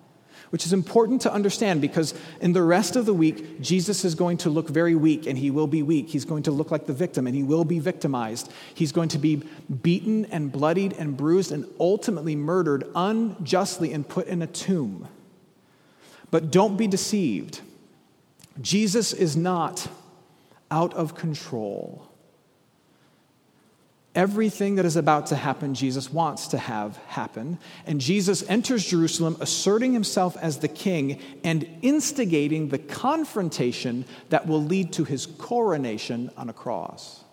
which 0.50 0.66
is 0.66 0.74
important 0.74 1.22
to 1.22 1.34
understand 1.34 1.82
because 1.82 2.14
in 2.42 2.54
the 2.54 2.62
rest 2.62 2.96
of 2.96 3.06
the 3.06 3.14
week, 3.14 3.62
Jesus 3.62 4.06
is 4.06 4.16
going 4.16 4.38
to 4.38 4.50
look 4.50 4.70
very 4.70 4.96
weak 4.96 5.26
and 5.26 5.38
he 5.38 5.52
will 5.52 5.68
be 5.68 5.84
weak. 5.84 6.10
He's 6.10 6.26
going 6.26 6.44
to 6.44 6.52
look 6.52 6.72
like 6.72 6.86
the 6.86 6.94
victim 6.94 7.28
and 7.28 7.36
he 7.36 7.44
will 7.44 7.66
be 7.66 7.80
victimized. 7.80 8.52
He's 8.74 8.92
going 8.92 9.10
to 9.10 9.18
be 9.18 9.44
beaten 9.82 10.26
and 10.26 10.52
bloodied 10.52 10.94
and 10.94 11.18
bruised 11.18 11.52
and 11.52 11.66
ultimately 11.80 12.36
murdered 12.36 12.86
unjustly 12.96 13.94
and 13.94 14.08
put 14.08 14.28
in 14.28 14.42
a 14.42 14.48
tomb. 14.48 15.08
But 16.32 16.52
don't 16.52 16.78
be 16.78 16.88
deceived. 16.88 17.62
Jesus 18.62 19.14
is 19.14 19.36
not 19.36 19.88
out 20.72 20.94
of 20.94 21.16
control. 21.16 22.10
Everything 24.16 24.76
that 24.76 24.86
is 24.86 24.96
about 24.96 25.28
to 25.28 25.36
happen, 25.36 25.76
Jesus 25.76 26.12
wants 26.12 26.48
to 26.48 26.58
have 26.58 26.96
happen. 27.08 27.60
And 27.86 28.00
Jesus 28.00 28.50
enters 28.50 28.86
Jerusalem 28.86 29.36
asserting 29.42 29.92
himself 29.92 30.38
as 30.38 30.60
the 30.60 30.70
king 30.70 31.20
and 31.44 31.68
instigating 31.82 32.70
the 32.70 32.78
confrontation 32.80 34.06
that 34.30 34.48
will 34.48 34.64
lead 34.64 34.94
to 34.94 35.04
his 35.04 35.26
coronation 35.26 36.32
on 36.38 36.50
a 36.50 36.54
cross. 36.54 37.26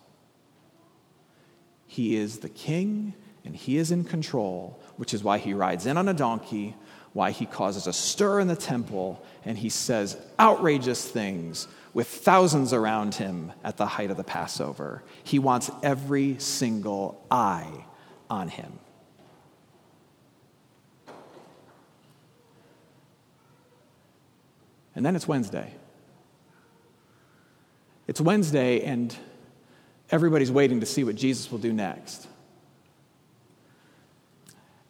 He 1.87 2.17
is 2.17 2.39
the 2.39 2.49
king 2.49 3.13
and 3.45 3.55
he 3.55 3.77
is 3.77 3.91
in 3.91 4.03
control, 4.03 4.79
which 4.97 5.13
is 5.13 5.23
why 5.23 5.37
he 5.37 5.53
rides 5.53 5.85
in 5.85 5.95
on 5.95 6.09
a 6.09 6.13
donkey, 6.13 6.75
why 7.13 7.31
he 7.31 7.45
causes 7.45 7.87
a 7.87 7.93
stir 7.93 8.39
in 8.39 8.47
the 8.47 8.55
temple, 8.55 9.23
and 9.45 9.57
he 9.57 9.69
says 9.69 10.17
outrageous 10.39 11.07
things 11.07 11.67
with 11.93 12.07
thousands 12.07 12.73
around 12.73 13.15
him 13.15 13.51
at 13.63 13.77
the 13.77 13.85
height 13.85 14.09
of 14.09 14.17
the 14.17 14.23
Passover. 14.23 15.03
He 15.23 15.37
wants 15.39 15.69
every 15.83 16.39
single 16.39 17.23
eye 17.29 17.85
on 18.29 18.47
him. 18.47 18.79
And 24.95 25.05
then 25.05 25.15
it's 25.15 25.27
Wednesday. 25.27 25.73
It's 28.07 28.21
Wednesday, 28.21 28.81
and 28.81 29.15
everybody's 30.11 30.51
waiting 30.51 30.79
to 30.81 30.85
see 30.85 31.03
what 31.03 31.15
Jesus 31.15 31.51
will 31.51 31.59
do 31.59 31.73
next. 31.73 32.27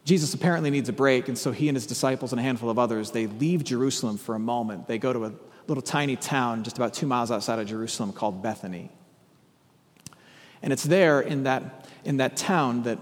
Jesus 0.03 0.33
apparently 0.33 0.69
needs 0.69 0.89
a 0.89 0.93
break, 0.93 1.29
and 1.29 1.37
so 1.37 1.51
he 1.51 1.69
and 1.69 1.77
his 1.77 1.85
disciples 1.85 2.33
and 2.33 2.39
a 2.39 2.43
handful 2.43 2.69
of 2.69 2.77
others, 2.77 3.11
they 3.11 3.27
leave 3.27 3.63
Jerusalem 3.63 4.17
for 4.17 4.35
a 4.35 4.39
moment. 4.39 4.87
They 4.87 4.97
go 4.97 5.13
to 5.13 5.25
a 5.25 5.33
little 5.67 5.81
tiny 5.81 6.15
town 6.15 6.63
just 6.63 6.77
about 6.77 6.93
two 6.93 7.07
miles 7.07 7.31
outside 7.31 7.59
of 7.59 7.67
Jerusalem 7.67 8.13
called 8.13 8.41
Bethany. 8.41 8.91
And 10.61 10.71
it's 10.71 10.83
there 10.83 11.21
in 11.21 11.43
that, 11.43 11.87
in 12.03 12.17
that 12.17 12.37
town 12.37 12.83
that, 12.83 12.97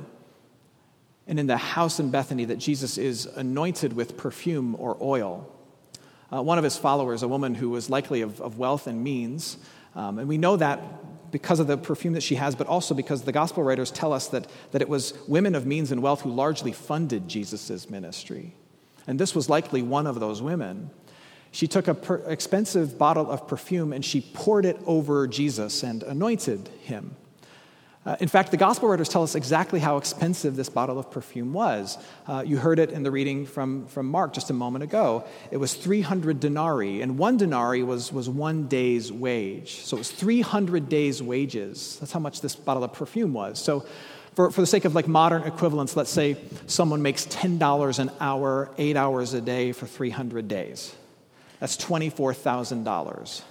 and 1.27 1.39
in 1.39 1.47
the 1.47 1.57
house 1.57 1.99
in 1.99 2.09
Bethany 2.09 2.45
that 2.45 2.57
Jesus 2.57 2.97
is 2.97 3.25
anointed 3.25 3.93
with 3.93 4.17
perfume 4.17 4.75
or 4.79 4.97
oil. 5.01 5.47
Uh, 6.33 6.41
one 6.41 6.57
of 6.57 6.63
his 6.63 6.77
followers, 6.77 7.23
a 7.23 7.27
woman 7.27 7.55
who 7.55 7.69
was 7.69 7.89
likely 7.89 8.21
of, 8.21 8.41
of 8.41 8.57
wealth 8.57 8.87
and 8.87 9.03
means, 9.03 9.57
um, 9.95 10.17
and 10.19 10.27
we 10.27 10.37
know 10.37 10.55
that 10.57 11.31
because 11.31 11.59
of 11.59 11.67
the 11.67 11.77
perfume 11.77 12.13
that 12.13 12.23
she 12.23 12.35
has, 12.35 12.55
but 12.55 12.67
also 12.67 12.93
because 12.93 13.23
the 13.23 13.31
gospel 13.31 13.63
writers 13.63 13.91
tell 13.91 14.11
us 14.11 14.27
that, 14.29 14.47
that 14.71 14.81
it 14.81 14.89
was 14.89 15.13
women 15.27 15.55
of 15.55 15.65
means 15.65 15.91
and 15.91 16.01
wealth 16.01 16.21
who 16.21 16.29
largely 16.29 16.71
funded 16.71 17.27
Jesus' 17.27 17.89
ministry. 17.89 18.53
And 19.07 19.19
this 19.19 19.33
was 19.33 19.49
likely 19.49 19.81
one 19.81 20.07
of 20.07 20.19
those 20.19 20.41
women. 20.41 20.89
She 21.51 21.67
took 21.67 21.87
an 21.87 21.95
per- 21.95 22.23
expensive 22.27 22.97
bottle 22.97 23.29
of 23.29 23.47
perfume 23.47 23.93
and 23.93 24.03
she 24.03 24.21
poured 24.21 24.65
it 24.65 24.79
over 24.85 25.27
Jesus 25.27 25.83
and 25.83 26.01
anointed 26.03 26.69
him. 26.83 27.15
Uh, 28.03 28.15
in 28.19 28.27
fact, 28.27 28.49
the 28.49 28.57
gospel 28.57 28.89
writers 28.89 29.07
tell 29.07 29.21
us 29.21 29.35
exactly 29.35 29.79
how 29.79 29.97
expensive 29.97 30.55
this 30.55 30.69
bottle 30.69 30.97
of 30.97 31.11
perfume 31.11 31.53
was. 31.53 31.99
Uh, 32.25 32.43
you 32.43 32.57
heard 32.57 32.79
it 32.79 32.89
in 32.89 33.03
the 33.03 33.11
reading 33.11 33.45
from, 33.45 33.85
from 33.87 34.07
Mark 34.07 34.33
just 34.33 34.49
a 34.49 34.53
moment 34.53 34.83
ago. 34.83 35.23
It 35.51 35.57
was 35.57 35.75
300 35.75 36.39
denarii, 36.39 37.03
and 37.03 37.19
one 37.19 37.37
denarii 37.37 37.83
was, 37.83 38.11
was 38.11 38.27
one 38.27 38.67
day's 38.67 39.11
wage. 39.11 39.81
So 39.81 39.97
it 39.97 39.99
was 39.99 40.11
300 40.11 40.89
days' 40.89 41.21
wages. 41.21 41.97
That's 41.99 42.11
how 42.11 42.19
much 42.19 42.41
this 42.41 42.55
bottle 42.55 42.83
of 42.83 42.91
perfume 42.93 43.33
was. 43.33 43.59
So, 43.59 43.85
for, 44.33 44.49
for 44.49 44.61
the 44.61 44.67
sake 44.67 44.85
of 44.85 44.95
like 44.95 45.09
modern 45.09 45.43
equivalents, 45.43 45.95
let's 45.97 46.09
say 46.09 46.37
someone 46.65 47.01
makes 47.01 47.27
$10 47.27 47.99
an 47.99 48.11
hour, 48.21 48.71
eight 48.77 48.95
hours 48.95 49.33
a 49.33 49.41
day 49.41 49.73
for 49.73 49.85
300 49.85 50.47
days. 50.47 50.95
That's 51.61 51.77
$24,000. 51.77 53.41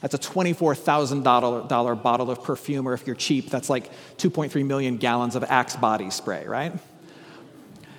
That's 0.00 0.14
a 0.14 0.18
$24,000 0.18 2.02
bottle 2.02 2.30
of 2.30 2.44
perfume, 2.44 2.86
or 2.86 2.94
if 2.94 3.06
you're 3.08 3.16
cheap, 3.16 3.50
that's 3.50 3.68
like 3.68 3.90
2.3 4.18 4.64
million 4.64 4.98
gallons 4.98 5.34
of 5.34 5.42
Axe 5.42 5.74
body 5.74 6.10
spray, 6.10 6.46
right? 6.46 6.72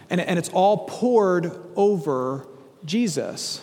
And, 0.09 0.21
and 0.21 0.39
it's 0.39 0.47
all 0.49 0.87
poured 0.87 1.51
over 1.75 2.47
Jesus. 2.85 3.61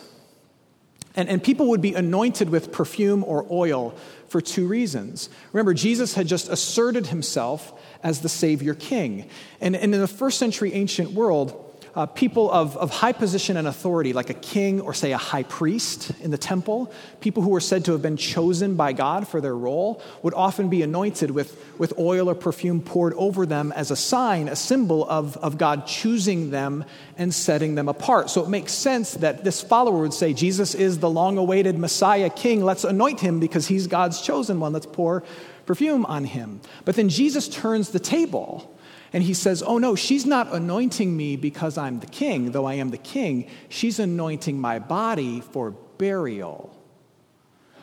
And, 1.17 1.27
and 1.29 1.43
people 1.43 1.69
would 1.69 1.81
be 1.81 1.95
anointed 1.95 2.51
with 2.51 2.71
perfume 2.71 3.25
or 3.25 3.47
oil 3.51 3.95
for 4.29 4.43
two 4.43 4.67
reasons. 4.67 5.31
Remember, 5.55 5.73
Jesus 5.73 6.13
had 6.13 6.27
just 6.27 6.51
asserted 6.51 7.07
himself 7.07 7.73
as 8.03 8.21
the 8.21 8.29
Savior 8.29 8.75
King. 8.75 9.31
And, 9.59 9.75
and 9.75 9.95
in 9.95 10.01
the 10.03 10.07
first 10.07 10.39
century 10.39 10.75
ancient 10.75 11.13
world, 11.13 11.64
uh, 11.97 12.07
people 12.07 12.51
of, 12.51 12.77
of 12.77 12.91
high 12.91 13.13
position 13.13 13.57
and 13.57 13.69
authority, 13.69 14.13
like 14.13 14.31
a 14.31 14.35
king 14.35 14.81
or, 14.81 14.93
say, 14.93 15.13
a 15.13 15.19
high 15.19 15.45
priest 15.45 16.11
in 16.21 16.31
the 16.31 16.39
temple, 16.39 16.93
people 17.21 17.43
who 17.43 17.51
were 17.51 17.61
said 17.61 17.85
to 17.85 17.93
have 17.93 18.03
been 18.03 18.17
chosen 18.17 18.75
by 18.75 18.93
God 18.93 19.29
for 19.29 19.41
their 19.41 19.57
role, 19.57 20.03
would 20.23 20.35
often 20.35 20.69
be 20.69 20.83
anointed 20.83 21.31
with, 21.31 21.57
with 21.79 21.97
oil 21.99 22.29
or 22.29 22.35
perfume 22.35 22.81
poured 22.81 23.15
over 23.15 23.47
them 23.47 23.73
as 23.73 23.91
a 23.91 23.97
sign, 23.97 24.49
a 24.49 24.57
symbol 24.57 25.09
of, 25.09 25.37
of 25.37 25.57
God 25.57 25.87
choosing 25.87 26.51
them 26.51 26.85
and 27.17 27.33
setting 27.33 27.77
them 27.77 27.89
apart. 27.89 28.29
So 28.29 28.43
it 28.43 28.49
makes 28.49 28.73
sense 28.73 29.13
that 29.15 29.45
this 29.45 29.63
follower 29.63 30.01
would 30.03 30.15
say, 30.15 30.33
Jesus 30.33 30.75
is 30.75 30.99
the 30.99 31.11
long 31.11 31.39
awaited 31.39 31.79
Messiah 31.79 32.31
king. 32.31 32.65
Let's 32.65 32.85
anoint 32.85 33.21
him 33.21 33.39
because 33.39 33.69
he's 33.69 33.87
God's 33.87 34.21
chosen 34.21 34.59
one. 34.59 34.73
Let's 34.73 34.87
pour 34.87 35.23
perfume 35.65 36.05
on 36.07 36.25
him. 36.25 36.61
But 36.85 36.97
then 36.97 37.09
Jesus 37.09 37.49
turns 37.49 37.91
the 37.91 38.01
table 38.01 38.74
and 39.15 39.23
he 39.23 39.33
says, 39.33 39.63
Oh 39.63 39.79
no, 39.79 39.95
she's 39.95 40.27
not 40.27 40.53
anointing 40.53 41.17
me 41.17 41.37
because 41.37 41.79
I'm 41.79 42.01
the 42.01 42.07
king, 42.07 42.51
though 42.51 42.67
I 42.67 42.75
am 42.75 42.91
the 42.91 42.99
king. 42.99 43.49
She's 43.69 44.01
anointing 44.01 44.61
my 44.61 44.81
body 44.81 45.41
for 45.41 45.71
burial, 45.71 46.77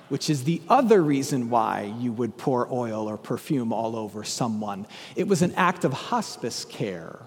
which 0.09 0.29
is 0.29 0.43
the 0.43 0.61
other 0.67 1.01
reason 1.01 1.49
why 1.49 1.93
you 1.99 2.11
would 2.11 2.35
pour 2.35 2.67
oil 2.69 3.09
or 3.09 3.17
perfume 3.17 3.71
all 3.71 3.95
over 3.95 4.25
someone. 4.25 4.85
It 5.15 5.29
was 5.29 5.41
an 5.41 5.53
act 5.55 5.85
of 5.85 5.93
hospice 5.93 6.65
care 6.65 7.19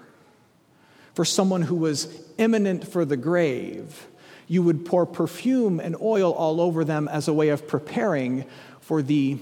for 1.15 1.25
someone 1.25 1.63
who 1.63 1.77
was 1.77 2.23
imminent 2.37 2.87
for 2.87 3.07
the 3.07 3.17
grave. 3.17 4.07
You 4.49 4.63
would 4.65 4.85
pour 4.85 5.07
perfume 5.07 5.81
and 5.81 5.97
oil 5.99 6.31
all 6.35 6.61
over 6.61 6.85
them 6.85 7.09
as 7.09 7.27
a 7.27 7.33
way 7.33 7.49
of 7.49 7.67
preparing 7.67 8.45
for 8.81 9.01
the, 9.01 9.39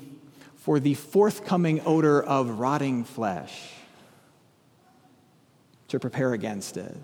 for 0.55 0.79
the 0.79 0.95
forthcoming 0.95 1.81
odor 1.85 2.23
of 2.23 2.61
rotting 2.61 3.03
flesh 3.03 3.82
to 5.93 6.01
prepare 6.01 6.33
against 6.33 6.79
it. 6.79 6.97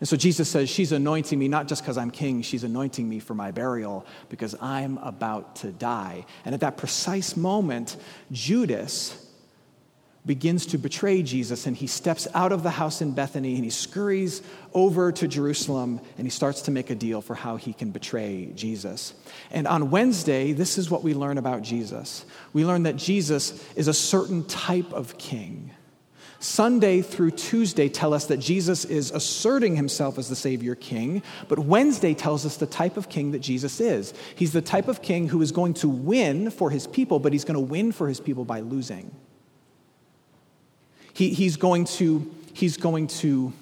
And 0.00 0.08
so 0.08 0.16
Jesus 0.16 0.50
says, 0.50 0.68
She's 0.68 0.92
anointing 0.92 1.38
me 1.38 1.48
not 1.48 1.66
just 1.66 1.82
because 1.82 1.96
I'm 1.96 2.10
king, 2.10 2.42
she's 2.42 2.62
anointing 2.62 3.08
me 3.08 3.20
for 3.20 3.34
my 3.34 3.52
burial 3.52 4.04
because 4.28 4.54
I'm 4.60 4.98
about 4.98 5.56
to 5.56 5.72
die. 5.72 6.26
And 6.44 6.54
at 6.54 6.60
that 6.60 6.76
precise 6.76 7.34
moment, 7.34 7.96
Judas 8.30 9.26
begins 10.26 10.66
to 10.66 10.78
betray 10.78 11.22
Jesus 11.22 11.66
and 11.66 11.74
he 11.74 11.86
steps 11.86 12.28
out 12.34 12.52
of 12.52 12.62
the 12.62 12.70
house 12.70 13.00
in 13.00 13.12
Bethany 13.12 13.54
and 13.54 13.64
he 13.64 13.70
scurries 13.70 14.42
over 14.74 15.10
to 15.10 15.26
Jerusalem 15.26 16.00
and 16.18 16.26
he 16.26 16.30
starts 16.30 16.60
to 16.62 16.70
make 16.70 16.90
a 16.90 16.94
deal 16.94 17.22
for 17.22 17.34
how 17.34 17.56
he 17.56 17.72
can 17.72 17.92
betray 17.92 18.50
Jesus. 18.54 19.14
And 19.50 19.66
on 19.66 19.90
Wednesday, 19.90 20.52
this 20.52 20.76
is 20.76 20.90
what 20.90 21.02
we 21.02 21.14
learn 21.14 21.38
about 21.38 21.62
Jesus. 21.62 22.26
We 22.52 22.66
learn 22.66 22.82
that 22.82 22.96
Jesus 22.96 23.66
is 23.74 23.88
a 23.88 23.94
certain 23.94 24.44
type 24.44 24.92
of 24.92 25.16
king. 25.16 25.70
Sunday 26.42 27.02
through 27.02 27.30
Tuesday 27.30 27.88
tell 27.88 28.12
us 28.12 28.26
that 28.26 28.38
Jesus 28.38 28.84
is 28.84 29.12
asserting 29.12 29.76
himself 29.76 30.18
as 30.18 30.28
the 30.28 30.36
Savior 30.36 30.74
King, 30.74 31.22
but 31.48 31.58
Wednesday 31.58 32.14
tells 32.14 32.44
us 32.44 32.56
the 32.56 32.66
type 32.66 32.96
of 32.96 33.08
king 33.08 33.30
that 33.30 33.38
Jesus 33.38 33.80
is. 33.80 34.12
He's 34.34 34.52
the 34.52 34.60
type 34.60 34.88
of 34.88 35.02
king 35.02 35.28
who 35.28 35.40
is 35.40 35.52
going 35.52 35.74
to 35.74 35.88
win 35.88 36.50
for 36.50 36.70
his 36.70 36.86
people, 36.86 37.20
but 37.20 37.32
he's 37.32 37.44
going 37.44 37.54
to 37.54 37.60
win 37.60 37.92
for 37.92 38.08
his 38.08 38.18
people 38.18 38.44
by 38.44 38.60
losing. 38.60 39.14
He, 41.14 41.30
he's, 41.30 41.56
going 41.56 41.84
to, 41.84 42.28
he's, 42.54 42.76
going 42.76 43.06
to, 43.08 43.52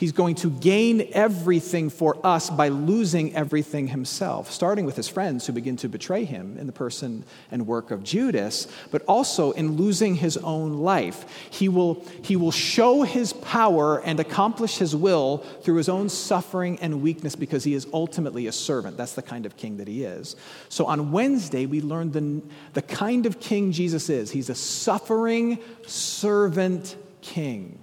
He's 0.00 0.12
going 0.12 0.36
to 0.36 0.48
gain 0.48 1.10
everything 1.12 1.90
for 1.90 2.16
us 2.26 2.48
by 2.48 2.68
losing 2.68 3.36
everything 3.36 3.88
himself, 3.88 4.50
starting 4.50 4.86
with 4.86 4.96
his 4.96 5.08
friends 5.08 5.46
who 5.46 5.52
begin 5.52 5.76
to 5.76 5.90
betray 5.90 6.24
him 6.24 6.56
in 6.56 6.66
the 6.66 6.72
person 6.72 7.22
and 7.50 7.66
work 7.66 7.90
of 7.90 8.02
Judas, 8.02 8.66
but 8.90 9.02
also 9.06 9.50
in 9.50 9.76
losing 9.76 10.14
his 10.14 10.38
own 10.38 10.78
life. 10.78 11.26
He 11.50 11.68
will, 11.68 12.02
he 12.22 12.34
will 12.34 12.50
show 12.50 13.02
his 13.02 13.34
power 13.34 14.00
and 14.00 14.18
accomplish 14.18 14.78
his 14.78 14.96
will 14.96 15.44
through 15.64 15.76
his 15.76 15.90
own 15.90 16.08
suffering 16.08 16.78
and 16.80 17.02
weakness 17.02 17.36
because 17.36 17.64
he 17.64 17.74
is 17.74 17.86
ultimately 17.92 18.46
a 18.46 18.52
servant. 18.52 18.96
That's 18.96 19.12
the 19.12 19.20
kind 19.20 19.44
of 19.44 19.58
king 19.58 19.76
that 19.76 19.86
he 19.86 20.04
is. 20.04 20.34
So 20.70 20.86
on 20.86 21.12
Wednesday, 21.12 21.66
we 21.66 21.82
learned 21.82 22.14
the, 22.14 22.40
the 22.72 22.80
kind 22.80 23.26
of 23.26 23.38
king 23.38 23.70
Jesus 23.70 24.08
is. 24.08 24.30
He's 24.30 24.48
a 24.48 24.54
suffering 24.54 25.58
servant 25.86 26.96
king. 27.20 27.79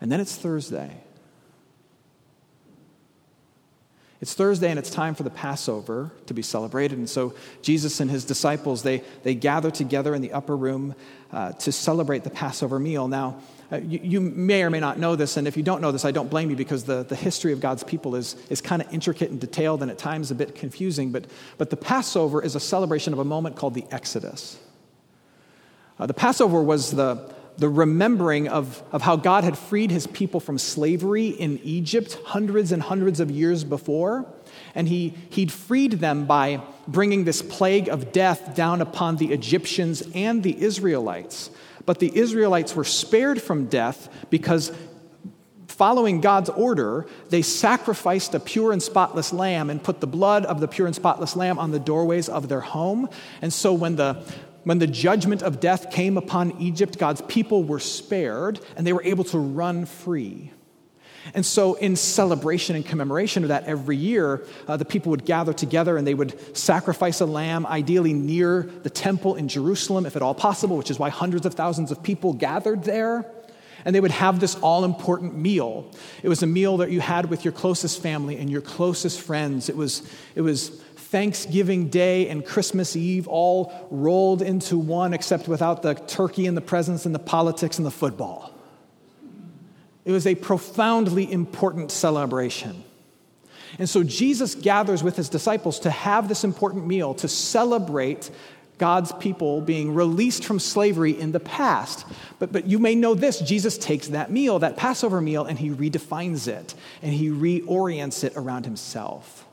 And 0.00 0.10
then 0.10 0.20
it's 0.20 0.36
Thursday. 0.36 1.02
It's 4.20 4.34
Thursday 4.34 4.68
and 4.68 4.78
it's 4.78 4.90
time 4.90 5.14
for 5.14 5.22
the 5.22 5.30
Passover 5.30 6.10
to 6.26 6.34
be 6.34 6.42
celebrated. 6.42 6.98
And 6.98 7.08
so 7.08 7.34
Jesus 7.62 8.00
and 8.00 8.10
his 8.10 8.26
disciples, 8.26 8.82
they, 8.82 9.02
they 9.22 9.34
gather 9.34 9.70
together 9.70 10.14
in 10.14 10.20
the 10.20 10.32
upper 10.32 10.54
room 10.54 10.94
uh, 11.32 11.52
to 11.52 11.72
celebrate 11.72 12.22
the 12.22 12.30
Passover 12.30 12.78
meal. 12.78 13.08
Now, 13.08 13.40
uh, 13.72 13.76
you, 13.76 14.00
you, 14.02 14.20
may 14.20 14.62
or 14.62 14.68
may 14.68 14.80
not 14.80 14.98
know 14.98 15.16
this, 15.16 15.38
and 15.38 15.48
if 15.48 15.56
you 15.56 15.62
don't 15.62 15.80
know 15.80 15.92
this, 15.92 16.04
I 16.04 16.10
don't 16.10 16.28
blame 16.28 16.50
you 16.50 16.56
because 16.56 16.84
the, 16.84 17.04
the 17.04 17.16
history 17.16 17.52
of 17.52 17.60
God's 17.60 17.82
people 17.82 18.14
is, 18.14 18.36
is 18.50 18.60
kind 18.60 18.82
of 18.82 18.92
intricate 18.92 19.30
and 19.30 19.40
detailed 19.40 19.80
and 19.80 19.90
at 19.90 19.96
times 19.96 20.30
a 20.30 20.34
bit 20.34 20.54
confusing. 20.54 21.12
But, 21.12 21.26
but 21.56 21.70
the 21.70 21.76
Passover 21.76 22.42
is 22.42 22.54
a 22.54 22.60
celebration 22.60 23.14
of 23.14 23.20
a 23.20 23.24
moment 23.24 23.56
called 23.56 23.72
the 23.72 23.84
Exodus. 23.90 24.58
Uh, 25.98 26.06
the 26.06 26.14
Passover 26.14 26.62
was 26.62 26.90
the, 26.90 27.32
the 27.58 27.68
remembering 27.68 28.48
of, 28.48 28.82
of 28.92 29.02
how 29.02 29.16
God 29.16 29.44
had 29.44 29.58
freed 29.58 29.90
his 29.90 30.06
people 30.06 30.40
from 30.40 30.58
slavery 30.58 31.28
in 31.28 31.58
Egypt 31.62 32.18
hundreds 32.24 32.72
and 32.72 32.82
hundreds 32.82 33.20
of 33.20 33.30
years 33.30 33.64
before. 33.64 34.26
And 34.74 34.88
he, 34.88 35.14
he'd 35.30 35.52
freed 35.52 35.92
them 35.92 36.26
by 36.26 36.62
bringing 36.88 37.24
this 37.24 37.42
plague 37.42 37.88
of 37.88 38.12
death 38.12 38.54
down 38.54 38.80
upon 38.80 39.16
the 39.16 39.32
Egyptians 39.32 40.02
and 40.14 40.42
the 40.42 40.60
Israelites. 40.62 41.50
But 41.86 41.98
the 41.98 42.16
Israelites 42.16 42.74
were 42.74 42.84
spared 42.84 43.42
from 43.42 43.66
death 43.66 44.08
because, 44.30 44.72
following 45.66 46.20
God's 46.20 46.50
order, 46.50 47.06
they 47.30 47.42
sacrificed 47.42 48.34
a 48.34 48.40
pure 48.40 48.72
and 48.72 48.82
spotless 48.82 49.32
lamb 49.32 49.70
and 49.70 49.82
put 49.82 50.00
the 50.00 50.06
blood 50.06 50.44
of 50.46 50.60
the 50.60 50.68
pure 50.68 50.86
and 50.86 50.94
spotless 50.94 51.36
lamb 51.36 51.58
on 51.58 51.70
the 51.70 51.78
doorways 51.78 52.28
of 52.28 52.48
their 52.48 52.60
home. 52.60 53.08
And 53.42 53.52
so 53.52 53.72
when 53.72 53.96
the 53.96 54.22
when 54.64 54.78
the 54.78 54.86
judgment 54.86 55.42
of 55.42 55.60
death 55.60 55.90
came 55.90 56.16
upon 56.16 56.60
Egypt, 56.60 56.98
God's 56.98 57.22
people 57.22 57.64
were 57.64 57.80
spared 57.80 58.60
and 58.76 58.86
they 58.86 58.92
were 58.92 59.02
able 59.02 59.24
to 59.24 59.38
run 59.38 59.86
free. 59.86 60.52
And 61.34 61.44
so, 61.44 61.74
in 61.74 61.96
celebration 61.96 62.76
and 62.76 62.84
commemoration 62.84 63.44
of 63.44 63.48
that 63.48 63.64
every 63.64 63.96
year, 63.96 64.42
uh, 64.66 64.76
the 64.76 64.84
people 64.84 65.10
would 65.10 65.26
gather 65.26 65.52
together 65.52 65.96
and 65.96 66.06
they 66.06 66.14
would 66.14 66.56
sacrifice 66.56 67.20
a 67.20 67.26
lamb, 67.26 67.66
ideally 67.66 68.14
near 68.14 68.62
the 68.82 68.90
temple 68.90 69.34
in 69.34 69.46
Jerusalem, 69.46 70.06
if 70.06 70.16
at 70.16 70.22
all 70.22 70.34
possible, 70.34 70.76
which 70.76 70.90
is 70.90 70.98
why 70.98 71.10
hundreds 71.10 71.44
of 71.44 71.54
thousands 71.54 71.90
of 71.90 72.02
people 72.02 72.32
gathered 72.32 72.84
there. 72.84 73.30
And 73.84 73.94
they 73.94 74.00
would 74.00 74.10
have 74.10 74.40
this 74.40 74.56
all 74.56 74.84
important 74.84 75.36
meal. 75.36 75.90
It 76.22 76.28
was 76.28 76.42
a 76.42 76.46
meal 76.46 76.78
that 76.78 76.90
you 76.90 77.00
had 77.00 77.30
with 77.30 77.44
your 77.44 77.52
closest 77.52 78.02
family 78.02 78.36
and 78.36 78.50
your 78.50 78.60
closest 78.60 79.20
friends. 79.20 79.68
It 79.68 79.76
was, 79.76 80.02
it 80.34 80.42
was 80.42 80.82
Thanksgiving 81.10 81.88
Day 81.88 82.28
and 82.28 82.46
Christmas 82.46 82.94
Eve 82.94 83.26
all 83.26 83.72
rolled 83.90 84.42
into 84.42 84.78
one, 84.78 85.12
except 85.12 85.48
without 85.48 85.82
the 85.82 85.94
turkey 85.94 86.46
and 86.46 86.56
the 86.56 86.60
presents 86.60 87.04
and 87.04 87.12
the 87.12 87.18
politics 87.18 87.78
and 87.78 87.86
the 87.86 87.90
football. 87.90 88.54
It 90.04 90.12
was 90.12 90.24
a 90.24 90.36
profoundly 90.36 91.30
important 91.30 91.90
celebration. 91.90 92.84
And 93.80 93.90
so 93.90 94.04
Jesus 94.04 94.54
gathers 94.54 95.02
with 95.02 95.16
his 95.16 95.28
disciples 95.28 95.80
to 95.80 95.90
have 95.90 96.28
this 96.28 96.44
important 96.44 96.86
meal 96.86 97.14
to 97.14 97.26
celebrate 97.26 98.30
God's 98.78 99.10
people 99.14 99.60
being 99.60 99.92
released 99.92 100.44
from 100.44 100.60
slavery 100.60 101.18
in 101.18 101.32
the 101.32 101.40
past. 101.40 102.06
But, 102.38 102.52
but 102.52 102.66
you 102.66 102.78
may 102.78 102.94
know 102.94 103.14
this 103.14 103.40
Jesus 103.40 103.76
takes 103.76 104.06
that 104.08 104.30
meal, 104.30 104.60
that 104.60 104.76
Passover 104.76 105.20
meal, 105.20 105.44
and 105.44 105.58
he 105.58 105.70
redefines 105.70 106.46
it 106.46 106.76
and 107.02 107.12
he 107.12 107.30
reorients 107.30 108.22
it 108.22 108.34
around 108.36 108.64
himself. 108.64 109.44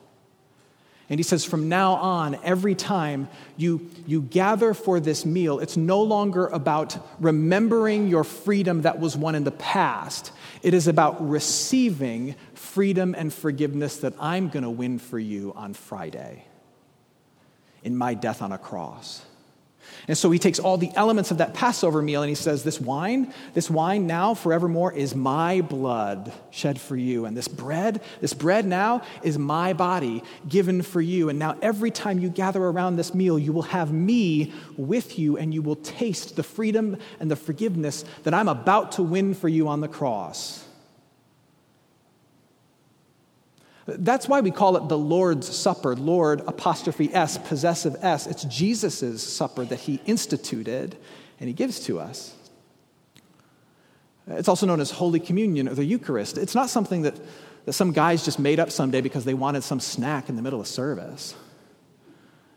And 1.10 1.18
he 1.18 1.22
says, 1.22 1.44
from 1.44 1.70
now 1.70 1.94
on, 1.94 2.38
every 2.44 2.74
time 2.74 3.28
you, 3.56 3.88
you 4.06 4.20
gather 4.20 4.74
for 4.74 5.00
this 5.00 5.24
meal, 5.24 5.58
it's 5.58 5.76
no 5.76 6.02
longer 6.02 6.46
about 6.48 6.98
remembering 7.18 8.08
your 8.08 8.24
freedom 8.24 8.82
that 8.82 9.00
was 9.00 9.16
won 9.16 9.34
in 9.34 9.44
the 9.44 9.50
past. 9.50 10.32
It 10.62 10.74
is 10.74 10.86
about 10.86 11.26
receiving 11.26 12.34
freedom 12.52 13.14
and 13.16 13.32
forgiveness 13.32 13.98
that 13.98 14.14
I'm 14.20 14.48
going 14.50 14.64
to 14.64 14.70
win 14.70 14.98
for 14.98 15.18
you 15.18 15.54
on 15.56 15.72
Friday 15.72 16.44
in 17.82 17.96
my 17.96 18.12
death 18.12 18.42
on 18.42 18.52
a 18.52 18.58
cross. 18.58 19.24
And 20.06 20.16
so 20.16 20.30
he 20.30 20.38
takes 20.38 20.58
all 20.58 20.78
the 20.78 20.90
elements 20.94 21.30
of 21.30 21.38
that 21.38 21.54
Passover 21.54 22.00
meal 22.00 22.22
and 22.22 22.28
he 22.28 22.34
says, 22.34 22.62
This 22.62 22.80
wine, 22.80 23.32
this 23.54 23.70
wine 23.70 24.06
now 24.06 24.34
forevermore 24.34 24.92
is 24.92 25.14
my 25.14 25.60
blood 25.60 26.32
shed 26.50 26.80
for 26.80 26.96
you. 26.96 27.24
And 27.24 27.36
this 27.36 27.48
bread, 27.48 28.00
this 28.20 28.34
bread 28.34 28.66
now 28.66 29.02
is 29.22 29.38
my 29.38 29.72
body 29.72 30.22
given 30.48 30.82
for 30.82 31.00
you. 31.00 31.28
And 31.28 31.38
now 31.38 31.56
every 31.62 31.90
time 31.90 32.18
you 32.18 32.30
gather 32.30 32.62
around 32.62 32.96
this 32.96 33.14
meal, 33.14 33.38
you 33.38 33.52
will 33.52 33.62
have 33.62 33.92
me 33.92 34.52
with 34.76 35.18
you 35.18 35.36
and 35.36 35.52
you 35.52 35.62
will 35.62 35.76
taste 35.76 36.36
the 36.36 36.42
freedom 36.42 36.96
and 37.20 37.30
the 37.30 37.36
forgiveness 37.36 38.04
that 38.24 38.34
I'm 38.34 38.48
about 38.48 38.92
to 38.92 39.02
win 39.02 39.34
for 39.34 39.48
you 39.48 39.68
on 39.68 39.80
the 39.80 39.88
cross. 39.88 40.67
That's 43.90 44.28
why 44.28 44.42
we 44.42 44.50
call 44.50 44.76
it 44.76 44.88
the 44.90 44.98
Lord's 44.98 45.48
Supper, 45.48 45.96
Lord 45.96 46.42
apostrophe 46.46 47.12
S, 47.14 47.38
possessive 47.38 47.96
S. 48.02 48.26
It's 48.26 48.44
Jesus' 48.44 49.22
supper 49.22 49.64
that 49.64 49.80
he 49.80 49.98
instituted 50.04 50.94
and 51.40 51.48
he 51.48 51.54
gives 51.54 51.80
to 51.86 51.98
us. 51.98 52.34
It's 54.26 54.48
also 54.48 54.66
known 54.66 54.80
as 54.80 54.90
Holy 54.90 55.20
Communion 55.20 55.68
or 55.68 55.74
the 55.74 55.86
Eucharist. 55.86 56.36
It's 56.36 56.54
not 56.54 56.68
something 56.68 57.00
that, 57.02 57.18
that 57.64 57.72
some 57.72 57.92
guys 57.92 58.26
just 58.26 58.38
made 58.38 58.60
up 58.60 58.70
someday 58.70 59.00
because 59.00 59.24
they 59.24 59.32
wanted 59.32 59.64
some 59.64 59.80
snack 59.80 60.28
in 60.28 60.36
the 60.36 60.42
middle 60.42 60.60
of 60.60 60.66
service. 60.66 61.34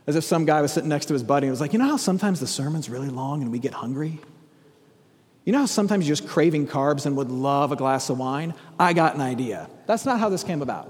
As 0.08 0.18
if 0.18 0.26
some 0.26 0.44
guy 0.44 0.62
was 0.62 0.74
sitting 0.74 0.90
next 0.90 1.06
to 1.06 1.14
his 1.14 1.24
buddy 1.24 1.48
and 1.48 1.52
was 1.52 1.62
like, 1.62 1.72
You 1.72 1.80
know 1.80 1.88
how 1.88 1.96
sometimes 1.96 2.42
the 2.42 2.48
sermon's 2.48 2.90
really 2.90 3.08
long 3.08 3.42
and 3.42 3.54
we 3.54 3.60
get 3.60 3.74
hungry? 3.74 4.20
You 5.46 5.54
know 5.54 5.60
how 5.60 5.66
sometimes 5.66 6.06
you're 6.06 6.18
just 6.18 6.28
craving 6.28 6.68
carbs 6.68 7.06
and 7.06 7.16
would 7.16 7.32
love 7.32 7.72
a 7.72 7.78
glass 7.78 8.10
of 8.10 8.18
wine? 8.18 8.54
I 8.78 8.92
got 8.92 9.16
an 9.16 9.22
idea. 9.22 9.70
That's 9.86 10.06
not 10.06 10.20
how 10.20 10.28
this 10.28 10.44
came 10.44 10.62
about. 10.62 10.90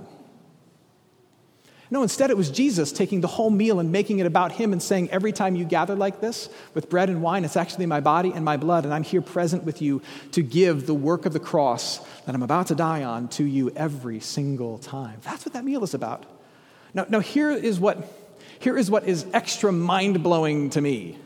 No, 1.92 2.04
instead, 2.04 2.30
it 2.30 2.38
was 2.38 2.50
Jesus 2.50 2.94
taking 2.94 3.20
the 3.20 3.28
whole 3.28 3.50
meal 3.50 3.82
and 3.82 3.92
making 3.92 4.20
it 4.20 4.26
about 4.26 4.54
him 4.54 4.72
and 4.72 4.82
saying, 4.82 5.10
Every 5.10 5.34
time 5.34 5.56
you 5.56 5.66
gather 5.66 5.94
like 5.94 6.22
this 6.22 6.48
with 6.74 6.90
bread 6.90 7.10
and 7.10 7.22
wine, 7.22 7.44
it's 7.44 7.58
actually 7.58 7.86
my 7.86 8.00
body 8.00 8.32
and 8.34 8.46
my 8.46 8.56
blood, 8.56 8.86
and 8.86 8.94
I'm 8.94 9.04
here 9.04 9.22
present 9.22 9.66
with 9.66 9.82
you 9.82 10.02
to 10.32 10.42
give 10.42 10.88
the 10.88 10.94
work 10.94 11.26
of 11.26 11.34
the 11.34 11.40
cross 11.40 12.00
that 12.26 12.34
I'm 12.34 12.44
about 12.44 12.68
to 12.68 12.76
die 12.76 13.04
on 13.04 13.28
to 13.30 13.44
you 13.44 13.72
every 13.72 14.22
single 14.22 14.78
time. 14.78 15.20
That's 15.24 15.46
what 15.46 15.52
that 15.52 15.66
meal 15.66 15.84
is 15.84 15.94
about. 15.94 16.26
Now, 16.94 17.06
now 17.10 17.20
here, 17.20 17.52
is 17.52 17.78
what, 17.78 18.10
here 18.60 18.78
is 18.78 18.90
what 18.90 19.06
is 19.06 19.26
extra 19.34 19.74
mind 19.74 20.24
blowing 20.24 20.70
to 20.70 20.80
me. 20.80 21.18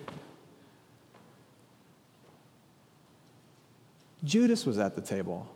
Judas 4.24 4.66
was 4.66 4.80
at 4.80 4.96
the 4.96 5.02
table 5.02 5.48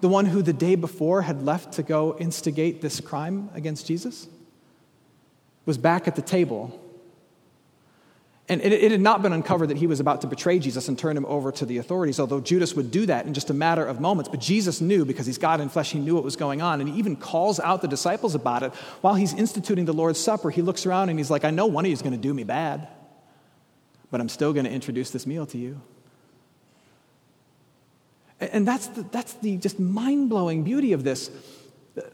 the 0.00 0.08
one 0.08 0.26
who 0.26 0.42
the 0.42 0.52
day 0.52 0.74
before 0.74 1.22
had 1.22 1.42
left 1.42 1.74
to 1.74 1.82
go 1.82 2.16
instigate 2.18 2.80
this 2.80 3.00
crime 3.00 3.50
against 3.54 3.86
Jesus, 3.86 4.28
was 5.66 5.78
back 5.78 6.08
at 6.08 6.16
the 6.16 6.22
table. 6.22 6.78
And 8.48 8.60
it, 8.62 8.72
it, 8.72 8.90
had 8.90 9.00
not 9.00 9.22
been 9.22 9.32
uncovered 9.32 9.68
that 9.68 9.76
he 9.76 9.86
was 9.86 10.00
about 10.00 10.22
to 10.22 10.26
betray 10.26 10.58
Jesus 10.58 10.88
and 10.88 10.98
turn 10.98 11.16
him 11.16 11.24
over 11.26 11.52
to 11.52 11.64
the 11.64 11.78
authorities, 11.78 12.18
although 12.18 12.40
Judas 12.40 12.74
would 12.74 12.90
do 12.90 13.06
that 13.06 13.26
in 13.26 13.34
just 13.34 13.50
a 13.50 13.54
matter 13.54 13.86
of 13.86 14.00
moments. 14.00 14.28
But 14.28 14.40
Jesus 14.40 14.80
knew, 14.80 15.04
because 15.04 15.26
he's 15.26 15.38
God 15.38 15.60
in 15.60 15.68
flesh, 15.68 15.92
he 15.92 16.00
knew 16.00 16.16
what 16.16 16.24
was 16.24 16.34
going 16.34 16.60
on. 16.60 16.80
And 16.80 16.88
he 16.88 16.98
even 16.98 17.14
calls 17.14 17.60
out 17.60 17.80
the 17.80 17.86
disciples 17.86 18.34
about 18.34 18.64
it. 18.64 18.74
While 19.02 19.14
he's 19.14 19.32
instituting 19.34 19.84
the 19.84 19.92
Lord's 19.92 20.18
Supper, 20.18 20.50
he 20.50 20.62
looks 20.62 20.84
around 20.84 21.10
and 21.10 21.18
he's 21.20 21.30
like, 21.30 21.44
I 21.44 21.50
know 21.50 21.66
one 21.66 21.84
of 21.84 21.90
you 21.90 21.92
is 21.92 22.02
going 22.02 22.12
to 22.12 22.18
do 22.18 22.34
me 22.34 22.42
bad, 22.42 22.88
but 24.10 24.20
I'm 24.20 24.28
still 24.28 24.52
going 24.52 24.66
to 24.66 24.72
introduce 24.72 25.10
this 25.10 25.28
meal 25.28 25.46
to 25.46 25.58
you. 25.58 25.80
And 28.40 28.66
that's 28.66 28.86
the, 28.88 29.02
that's 29.02 29.34
the 29.34 29.56
just 29.58 29.78
mind 29.78 30.30
blowing 30.30 30.64
beauty 30.64 30.92
of 30.92 31.04
this. 31.04 31.30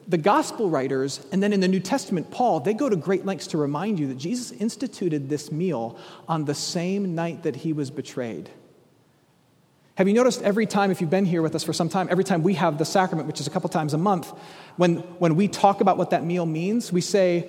The 0.09 0.19
gospel 0.19 0.69
writers, 0.69 1.25
and 1.31 1.43
then 1.43 1.53
in 1.53 1.61
the 1.61 1.69
New 1.69 1.81
Testament, 1.81 2.31
Paul, 2.31 2.61
they 2.61 2.75
go 2.75 2.89
to 2.89 2.97
great 2.97 3.25
lengths 3.25 3.47
to 3.49 3.59
remind 3.59 4.01
you 4.01 4.09
that 4.09 4.19
Jesus 4.19 4.51
instituted 4.53 5.29
this 5.29 5.53
meal 5.53 5.99
on 6.27 6.47
the 6.47 6.55
same 6.55 7.15
night 7.15 7.43
that 7.45 7.57
he 7.57 7.73
was 7.73 7.91
betrayed. 7.91 8.51
Have 9.97 10.09
you 10.09 10.15
noticed 10.15 10.43
every 10.43 10.67
time, 10.67 10.91
if 10.91 11.01
you've 11.01 11.11
been 11.11 11.25
here 11.25 11.41
with 11.43 11.55
us 11.55 11.62
for 11.62 11.73
some 11.73 11.89
time, 11.89 12.09
every 12.11 12.25
time 12.25 12.43
we 12.43 12.55
have 12.55 12.79
the 12.79 12.85
sacrament, 12.85 13.27
which 13.27 13.41
is 13.41 13.47
a 13.47 13.51
couple 13.51 13.69
times 13.69 13.95
a 13.95 13.99
month, 13.99 14.31
when, 14.77 14.97
when 15.19 15.37
we 15.37 15.47
talk 15.47 15.81
about 15.81 15.97
what 15.97 16.11
that 16.11 16.25
meal 16.25 16.45
means, 16.45 16.93
we 16.93 17.01
say, 17.01 17.49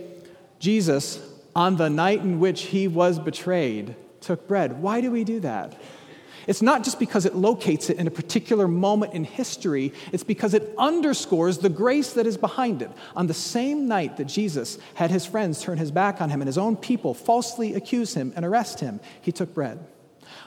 Jesus, 0.60 1.20
on 1.56 1.76
the 1.78 1.90
night 1.90 2.20
in 2.20 2.40
which 2.40 2.64
he 2.64 2.88
was 2.88 3.20
betrayed, 3.20 3.96
took 4.22 4.48
bread. 4.48 4.82
Why 4.82 5.02
do 5.02 5.12
we 5.12 5.24
do 5.24 5.40
that? 5.42 5.76
It's 6.48 6.62
not 6.62 6.84
just 6.84 6.98
because 6.98 7.26
it 7.26 7.36
locates 7.36 7.90
it 7.90 7.98
in 7.98 8.08
a 8.08 8.12
particular 8.12 8.68
moment 8.68 9.14
in 9.14 9.26
history, 9.26 9.94
it's 10.14 10.24
because 10.24 10.54
it 10.54 10.74
underscores 10.78 11.58
the 11.58 11.70
grace 11.70 12.14
that 12.14 12.26
is 12.26 12.38
behind 12.38 12.82
it. 12.82 12.90
On 13.16 13.28
the 13.28 13.34
same 13.34 13.88
night 13.88 14.18
that 14.18 14.26
Jesus 14.26 14.80
had 14.94 15.12
his 15.12 15.26
friends 15.26 15.62
turn 15.62 15.78
his 15.78 15.92
back 15.92 16.22
on 16.22 16.30
him 16.30 16.42
and 16.42 16.48
his 16.48 16.58
own 16.58 16.78
people 16.78 17.14
falsely 17.14 17.76
accuse 17.76 18.14
him 18.14 18.32
and 18.36 18.46
arrest 18.46 18.80
him, 18.80 19.02
he 19.22 19.34
took 19.34 19.54
bread. 19.54 19.86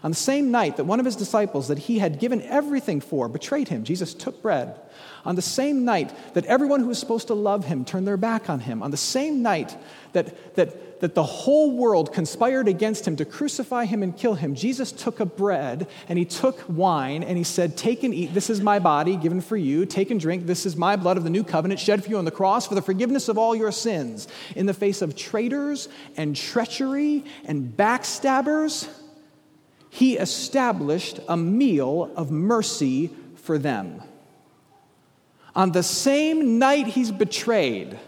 On 0.03 0.11
the 0.11 0.17
same 0.17 0.51
night 0.51 0.77
that 0.77 0.85
one 0.85 1.01
of 1.01 1.07
his 1.07 1.17
disciples 1.17 1.69
that 1.69 1.79
he 1.79 1.99
had 1.99 2.19
given 2.19 2.43
everything 2.43 3.01
for 3.01 3.29
betrayed 3.29 3.69
him, 3.69 3.85
Jesus 3.85 4.15
took 4.15 4.43
bread. 4.43 4.81
On 5.25 5.37
the 5.37 5.43
same 5.43 5.85
night 5.85 6.15
that 6.35 6.47
everyone 6.47 6.81
who 6.81 6.87
was 6.87 6.99
supposed 6.99 7.27
to 7.27 7.35
love 7.35 7.67
him 7.67 7.85
turned 7.85 8.07
their 8.07 8.17
back 8.17 8.49
on 8.49 8.61
him, 8.61 8.83
on 8.83 8.91
the 8.91 8.97
same 8.97 9.43
night 9.43 9.77
that, 10.13 10.57
that, 10.57 11.01
that 11.01 11.15
the 11.15 11.23
whole 11.23 11.77
world 11.77 12.13
conspired 12.13 12.69
against 12.69 13.07
him 13.07 13.17
to 13.17 13.25
crucify 13.25 13.85
him 13.85 14.03
and 14.03 14.17
kill 14.17 14.35
him, 14.35 14.55
Jesus 14.55 14.93
took 14.93 15.21
a 15.21 15.27
bread 15.27 15.89
and 16.09 16.19
he 16.19 16.25
took 16.25 16.65
wine 16.69 17.23
and 17.23 17.37
he 17.37 17.45
said, 17.45 17.77
Take 17.77 18.03
and 18.03 18.15
eat, 18.15 18.33
this 18.33 18.51
is 18.51 18.61
my 18.61 18.79
body 18.79 19.17
given 19.17 19.41
for 19.41 19.57
you. 19.57 19.85
Take 19.85 20.11
and 20.11 20.21
drink, 20.21 20.47
this 20.47 20.65
is 20.65 20.77
my 20.77 20.97
blood 20.97 21.17
of 21.17 21.25
the 21.25 21.31
new 21.31 21.45
covenant 21.45 21.81
shed 21.81 22.03
for 22.03 22.11
you 22.11 22.19
on 22.19 22.25
the 22.25 22.31
cross 22.31 22.67
for 22.67 22.75
the 22.75 22.83
forgiveness 22.83 23.29
of 23.29 23.37
all 23.37 23.55
your 23.55 23.73
sins. 23.73 24.27
In 24.57 24.67
the 24.67 24.75
face 24.75 25.03
of 25.03 25.17
traitors 25.17 25.89
and 26.17 26.35
treachery 26.35 27.25
and 27.45 27.77
backstabbers, 27.77 28.89
he 29.91 30.17
established 30.17 31.19
a 31.29 31.37
meal 31.37 32.11
of 32.17 32.31
mercy 32.31 33.11
for 33.35 33.59
them. 33.59 34.03
On 35.55 35.73
the 35.73 35.83
same 35.83 36.59
night 36.59 36.87
he's 36.87 37.11
betrayed, 37.11 37.99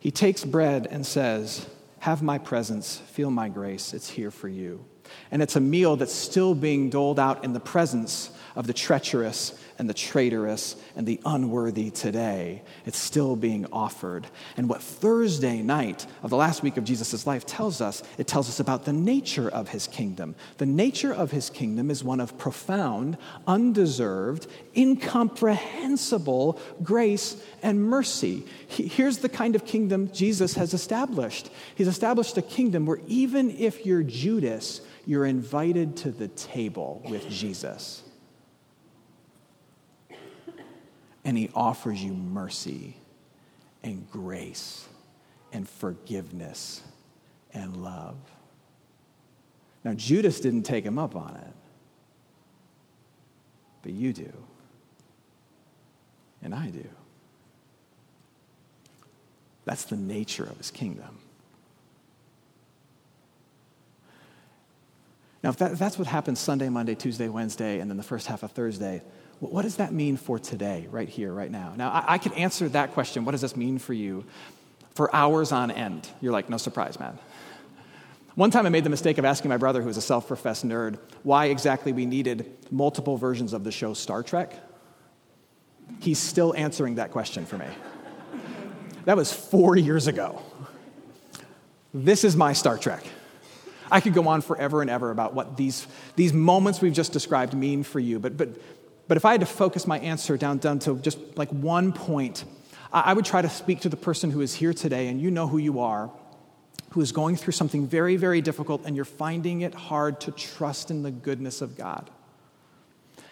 he 0.00 0.10
takes 0.10 0.44
bread 0.44 0.88
and 0.90 1.06
says, 1.06 1.66
Have 2.00 2.20
my 2.20 2.36
presence, 2.36 2.98
feel 2.98 3.30
my 3.30 3.48
grace, 3.48 3.94
it's 3.94 4.10
here 4.10 4.32
for 4.32 4.48
you. 4.48 4.84
And 5.30 5.40
it's 5.40 5.56
a 5.56 5.60
meal 5.60 5.96
that's 5.96 6.12
still 6.12 6.54
being 6.54 6.90
doled 6.90 7.20
out 7.20 7.44
in 7.44 7.52
the 7.52 7.60
presence 7.60 8.30
of 8.56 8.66
the 8.66 8.72
treacherous 8.72 9.58
and 9.78 9.88
the 9.88 9.94
traitorous 9.94 10.76
and 10.94 11.06
the 11.06 11.20
unworthy 11.26 11.90
today. 11.90 12.62
It's 12.86 12.98
still 12.98 13.34
being 13.34 13.66
offered. 13.72 14.26
And 14.56 14.68
what 14.68 14.80
Thursday 14.80 15.62
night 15.62 16.06
of 16.22 16.30
the 16.30 16.36
last 16.36 16.62
week 16.62 16.76
of 16.76 16.84
Jesus' 16.84 17.26
life 17.26 17.44
tells 17.44 17.80
us, 17.80 18.02
it 18.16 18.28
tells 18.28 18.48
us 18.48 18.60
about 18.60 18.84
the 18.84 18.92
nature 18.92 19.48
of 19.48 19.70
his 19.70 19.88
kingdom. 19.88 20.36
The 20.58 20.66
nature 20.66 21.12
of 21.12 21.32
his 21.32 21.50
kingdom 21.50 21.90
is 21.90 22.04
one 22.04 22.20
of 22.20 22.38
profound, 22.38 23.18
undeserved, 23.46 24.46
incomprehensible 24.76 26.60
grace 26.82 27.36
and 27.62 27.82
mercy. 27.82 28.46
Here's 28.68 29.18
the 29.18 29.28
kind 29.28 29.56
of 29.56 29.64
kingdom 29.64 30.12
Jesus 30.12 30.54
has 30.54 30.74
established. 30.74 31.50
He's 31.74 31.88
established 31.88 32.38
a 32.38 32.42
kingdom 32.42 32.86
where 32.86 33.00
even 33.08 33.50
if 33.50 33.84
you're 33.84 34.04
Judas, 34.04 34.80
you're 35.04 35.26
invited 35.26 35.96
to 35.98 36.12
the 36.12 36.28
table 36.28 37.02
with 37.08 37.28
Jesus. 37.28 38.03
And 41.24 41.36
he 41.36 41.50
offers 41.54 42.02
you 42.02 42.12
mercy 42.12 42.96
and 43.82 44.10
grace 44.10 44.86
and 45.52 45.68
forgiveness 45.68 46.82
and 47.52 47.76
love. 47.76 48.16
Now, 49.84 49.94
Judas 49.94 50.40
didn't 50.40 50.62
take 50.62 50.84
him 50.84 50.98
up 50.98 51.14
on 51.14 51.36
it, 51.36 51.52
but 53.82 53.92
you 53.92 54.12
do. 54.12 54.32
And 56.42 56.54
I 56.54 56.68
do. 56.68 56.88
That's 59.64 59.84
the 59.84 59.96
nature 59.96 60.44
of 60.44 60.58
his 60.58 60.70
kingdom. 60.70 61.18
Now, 65.42 65.50
if, 65.50 65.56
that, 65.58 65.72
if 65.72 65.78
that's 65.78 65.98
what 65.98 66.06
happens 66.08 66.40
Sunday, 66.40 66.70
Monday, 66.70 66.94
Tuesday, 66.94 67.28
Wednesday, 67.28 67.80
and 67.80 67.90
then 67.90 67.98
the 67.98 68.02
first 68.02 68.26
half 68.26 68.42
of 68.42 68.52
Thursday, 68.52 69.02
what 69.40 69.62
does 69.62 69.76
that 69.76 69.92
mean 69.92 70.16
for 70.16 70.38
today, 70.38 70.86
right 70.90 71.08
here, 71.08 71.32
right 71.32 71.50
now? 71.50 71.74
Now, 71.76 71.90
I, 71.90 72.14
I 72.14 72.18
could 72.18 72.32
answer 72.32 72.68
that 72.70 72.92
question, 72.92 73.24
what 73.24 73.32
does 73.32 73.40
this 73.40 73.56
mean 73.56 73.78
for 73.78 73.92
you, 73.92 74.24
for 74.94 75.14
hours 75.14 75.52
on 75.52 75.70
end. 75.70 76.08
You're 76.20 76.32
like, 76.32 76.48
no 76.48 76.56
surprise, 76.56 76.98
man. 76.98 77.18
One 78.36 78.50
time 78.50 78.66
I 78.66 78.68
made 78.68 78.84
the 78.84 78.90
mistake 78.90 79.18
of 79.18 79.24
asking 79.24 79.48
my 79.48 79.56
brother, 79.56 79.82
who 79.82 79.88
is 79.88 79.96
a 79.96 80.02
self 80.02 80.26
professed 80.26 80.66
nerd, 80.66 80.98
why 81.22 81.46
exactly 81.46 81.92
we 81.92 82.06
needed 82.06 82.52
multiple 82.70 83.16
versions 83.16 83.52
of 83.52 83.62
the 83.64 83.70
show 83.70 83.94
Star 83.94 84.22
Trek. 84.22 84.54
He's 86.00 86.18
still 86.18 86.54
answering 86.56 86.96
that 86.96 87.10
question 87.10 87.46
for 87.46 87.58
me. 87.58 87.66
That 89.04 89.16
was 89.16 89.32
four 89.32 89.76
years 89.76 90.06
ago. 90.06 90.40
This 91.92 92.24
is 92.24 92.34
my 92.34 92.54
Star 92.54 92.78
Trek. 92.78 93.04
I 93.90 94.00
could 94.00 94.14
go 94.14 94.26
on 94.26 94.40
forever 94.40 94.80
and 94.80 94.90
ever 94.90 95.10
about 95.10 95.34
what 95.34 95.56
these, 95.56 95.86
these 96.16 96.32
moments 96.32 96.80
we've 96.80 96.94
just 96.94 97.12
described 97.12 97.54
mean 97.54 97.82
for 97.82 98.00
you, 98.00 98.18
but, 98.18 98.36
but 98.36 98.48
but 99.06 99.16
if 99.16 99.24
I 99.24 99.32
had 99.32 99.40
to 99.40 99.46
focus 99.46 99.86
my 99.86 99.98
answer 99.98 100.36
down, 100.36 100.58
down 100.58 100.78
to 100.80 100.96
just 100.96 101.18
like 101.36 101.50
one 101.50 101.92
point, 101.92 102.44
I, 102.92 103.12
would 103.12 103.24
try 103.24 103.42
to 103.42 103.48
speak 103.48 103.80
to 103.80 103.88
the 103.88 103.96
person 103.96 104.30
who 104.30 104.40
is 104.40 104.54
here 104.54 104.72
today, 104.72 105.08
and 105.08 105.20
you 105.20 105.30
know 105.30 105.48
who 105.48 105.58
you 105.58 105.80
are, 105.80 106.10
who 106.90 107.00
is 107.00 107.10
going 107.10 107.36
through 107.36 107.52
something 107.52 107.86
very, 107.86 108.16
very 108.16 108.40
difficult, 108.40 108.82
and 108.86 108.94
you're 108.94 109.04
finding 109.04 109.62
it 109.62 109.74
hard 109.74 110.20
to 110.22 110.30
trust 110.30 110.90
in 110.90 111.02
the 111.02 111.10
goodness 111.10 111.60
of 111.60 111.76
God. 111.76 112.08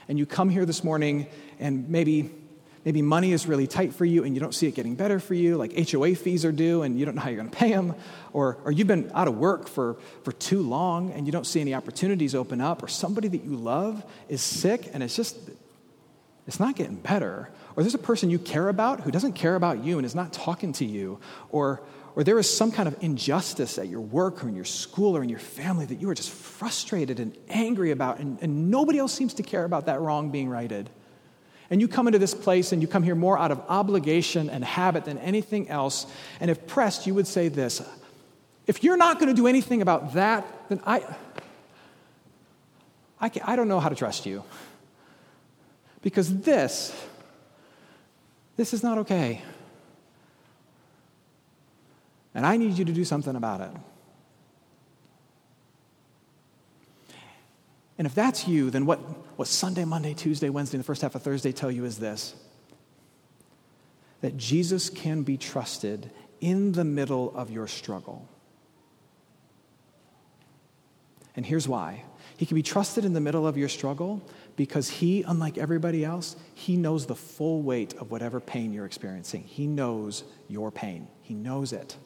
And 0.09 0.19
you 0.19 0.27
come 0.27 0.49
here 0.51 0.67
this 0.67 0.83
morning, 0.83 1.29
and 1.61 1.89
maybe 1.89 2.31
maybe 2.85 3.03
money 3.03 3.33
is 3.33 3.47
really 3.47 3.67
tight 3.67 3.95
for 3.95 4.05
you 4.05 4.25
and 4.25 4.35
you 4.35 4.41
don't 4.41 4.55
see 4.55 4.67
it 4.67 4.75
getting 4.75 4.95
better 4.95 5.21
for 5.21 5.35
you, 5.35 5.57
like 5.57 5.91
HOA 5.91 6.15
fees 6.15 6.45
are 6.45 6.53
due 6.53 6.83
and 6.83 6.99
you 6.99 7.05
don't 7.05 7.15
know 7.15 7.23
how 7.23 7.31
you're 7.31 7.39
going 7.39 7.51
to 7.51 7.57
pay 7.57 7.71
them, 7.71 7.95
or, 8.33 8.59
or 8.65 8.73
you've 8.73 8.87
been 8.87 9.11
out 9.15 9.29
of 9.29 9.37
work 9.37 9.69
for, 9.69 9.97
for 10.25 10.33
too 10.33 10.63
long 10.63 11.13
and 11.13 11.27
you 11.27 11.33
don't 11.33 11.47
see 11.47 11.61
any 11.61 11.75
opportunities 11.75 12.35
open 12.35 12.61
up, 12.61 12.83
or 12.83 12.89
somebody 12.89 13.29
that 13.29 13.45
you 13.45 13.57
love 13.57 14.05
is 14.29 14.41
sick 14.41 14.91
and 14.93 15.03
it's 15.03 15.17
just, 15.17 15.37
it's 16.47 16.59
not 16.59 16.75
getting 16.77 16.97
better. 16.97 17.51
Or 17.77 17.83
there's 17.83 17.95
a 17.95 17.99
person 17.99 18.31
you 18.31 18.39
care 18.39 18.69
about 18.69 19.01
who 19.01 19.11
doesn't 19.11 19.33
care 19.33 19.55
about 19.55 19.85
you 19.85 19.99
and 19.99 20.05
is 20.05 20.15
not 20.15 20.33
talking 20.33 20.73
to 20.75 20.85
you. 20.85 21.21
Or, 21.51 21.83
or 22.15 22.25
there 22.25 22.39
is 22.39 22.55
some 22.55 22.73
kind 22.73 22.89
of 22.89 22.97
injustice 23.03 23.79
at 23.79 23.89
your 23.89 24.01
work 24.01 24.45
or 24.45 24.49
in 24.49 24.55
your 24.55 24.67
school 24.67 25.17
or 25.17 25.23
in 25.23 25.29
your 25.29 25.39
family 25.39 25.87
that 25.87 26.01
you 26.01 26.11
are 26.11 26.15
just 26.15 26.31
frustrated 26.31 27.21
and 27.21 27.37
angry 27.49 27.91
about, 27.91 28.19
and, 28.19 28.39
and 28.43 28.71
nobody 28.71 28.99
else 28.99 29.15
seems 29.15 29.35
to 29.35 29.43
care 29.43 29.65
about 29.65 29.87
that 29.87 30.01
wrong 30.01 30.31
being 30.31 30.49
righted. 30.49 30.91
And 31.73 31.81
you 31.81 31.89
come 31.89 32.07
into 32.07 32.19
this 32.19 32.35
place 32.35 32.73
and 32.73 32.83
you 32.83 32.87
come 32.87 33.03
here 33.03 33.15
more 33.15 33.39
out 33.39 33.51
of 33.51 33.59
obligation 33.67 34.51
and 34.51 34.63
habit 34.63 35.07
than 35.07 35.17
anything 35.17 35.71
else. 35.71 36.07
And 36.39 36.51
if 36.51 36.67
pressed, 36.67 37.07
you 37.07 37.15
would 37.15 37.27
say 37.27 37.49
this 37.49 37.81
if 38.67 38.85
you're 38.85 38.99
not 38.99 39.19
going 39.19 39.31
to 39.31 39.35
do 39.35 39.47
anything 39.47 39.81
about 39.81 40.13
that, 40.13 40.47
then 40.69 40.83
I, 40.85 41.03
I, 43.19 43.31
I 43.43 43.57
don't 43.57 43.69
know 43.69 43.81
how 43.81 43.89
to 43.89 43.95
trust 43.95 44.27
you. 44.27 44.45
Because 46.03 46.41
this, 46.41 46.95
this 48.57 48.75
is 48.75 48.83
not 48.83 48.99
okay. 48.99 49.41
And 52.35 52.45
I 52.45 52.59
need 52.59 52.77
you 52.77 52.85
to 52.85 52.93
do 52.93 53.07
something 53.07 53.35
about 53.35 53.63
it. 53.63 53.71
And 58.03 58.07
if 58.09 58.17
that's 58.17 58.49
you, 58.49 58.69
then 58.69 58.85
what, 58.85 58.99
what 59.39 59.47
Sunday, 59.47 59.85
Monday, 59.85 60.13
Tuesday, 60.13 60.49
Wednesday, 60.49 60.75
and 60.77 60.83
the 60.83 60.87
first 60.87 61.03
half 61.03 61.15
of 61.15 61.23
Thursday 61.23 61.53
tell 61.53 61.71
you 61.71 61.85
is 61.85 62.01
this 62.01 62.35
that 64.23 64.37
Jesus 64.37 64.91
can 64.91 65.23
be 65.23 65.37
trusted 65.37 66.11
in 66.41 66.73
the 66.73 66.83
middle 66.83 67.33
of 67.37 67.53
your 67.53 67.69
struggle. 67.69 68.29
And 71.37 71.47
here's 71.47 71.69
why 71.69 72.03
He 72.37 72.45
can 72.45 72.57
be 72.57 72.63
trusted 72.65 73.05
in 73.05 73.13
the 73.13 73.21
middle 73.21 73.47
of 73.47 73.57
your 73.57 73.69
struggle 73.69 74.21
because 74.57 74.89
he, 74.89 75.23
unlike 75.23 75.57
everybody 75.57 76.05
else, 76.05 76.35
he 76.57 76.77
knows 76.77 77.07
the 77.07 77.15
full 77.15 77.63
weight 77.63 77.95
of 78.01 78.11
whatever 78.11 78.41
pain 78.41 78.73
you're 78.73 78.85
experiencing. 78.85 79.45
He 79.45 79.69
knows 79.69 80.25
your 80.49 80.73
pain, 80.73 81.07
he 81.21 81.35
knows 81.35 81.73
it. 81.73 81.97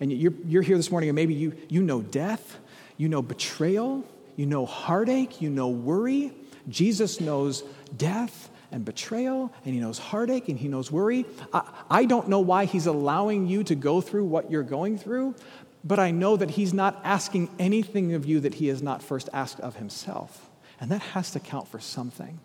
And 0.00 0.12
you're, 0.12 0.34
you're 0.44 0.62
here 0.62 0.76
this 0.76 0.90
morning, 0.90 1.08
and 1.08 1.14
maybe 1.14 1.34
you, 1.34 1.52
you 1.68 1.82
know 1.82 2.00
death, 2.00 2.58
you 3.00 3.08
know 3.08 3.22
betrayal, 3.22 4.04
you 4.36 4.44
know 4.44 4.66
heartache, 4.66 5.40
you 5.40 5.48
know 5.48 5.70
worry. 5.70 6.34
Jesus 6.68 7.18
knows 7.18 7.64
death 7.96 8.50
and 8.70 8.84
betrayal, 8.84 9.50
and 9.64 9.72
he 9.72 9.80
knows 9.80 9.98
heartache, 9.98 10.50
and 10.50 10.58
he 10.58 10.68
knows 10.68 10.92
worry. 10.92 11.24
I, 11.50 11.62
I 11.88 12.04
don't 12.04 12.28
know 12.28 12.40
why 12.40 12.66
he's 12.66 12.84
allowing 12.84 13.46
you 13.46 13.64
to 13.64 13.74
go 13.74 14.02
through 14.02 14.26
what 14.26 14.50
you're 14.50 14.62
going 14.62 14.98
through, 14.98 15.34
but 15.82 15.98
I 15.98 16.10
know 16.10 16.36
that 16.36 16.50
he's 16.50 16.74
not 16.74 17.00
asking 17.02 17.48
anything 17.58 18.12
of 18.12 18.26
you 18.26 18.38
that 18.40 18.56
he 18.56 18.66
has 18.66 18.82
not 18.82 19.02
first 19.02 19.30
asked 19.32 19.60
of 19.60 19.76
himself. 19.76 20.50
And 20.78 20.90
that 20.90 21.00
has 21.00 21.30
to 21.30 21.40
count 21.40 21.68
for 21.68 21.80
something. 21.80 22.38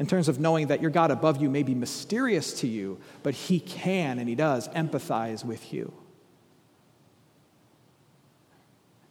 In 0.00 0.08
terms 0.08 0.26
of 0.26 0.40
knowing 0.40 0.66
that 0.66 0.82
your 0.82 0.90
God 0.90 1.12
above 1.12 1.40
you 1.40 1.48
may 1.48 1.62
be 1.62 1.76
mysterious 1.76 2.52
to 2.60 2.66
you, 2.66 2.98
but 3.22 3.34
he 3.34 3.60
can 3.60 4.18
and 4.18 4.28
he 4.28 4.34
does 4.34 4.66
empathize 4.70 5.44
with 5.44 5.72
you. 5.72 5.92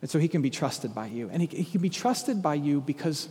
And 0.01 0.09
so 0.09 0.19
he 0.19 0.27
can 0.27 0.41
be 0.41 0.49
trusted 0.49 0.93
by 0.93 1.07
you. 1.07 1.29
And 1.31 1.41
he, 1.41 1.47
he 1.47 1.65
can 1.65 1.81
be 1.81 1.89
trusted 1.89 2.41
by 2.41 2.55
you 2.55 2.81
because 2.81 3.29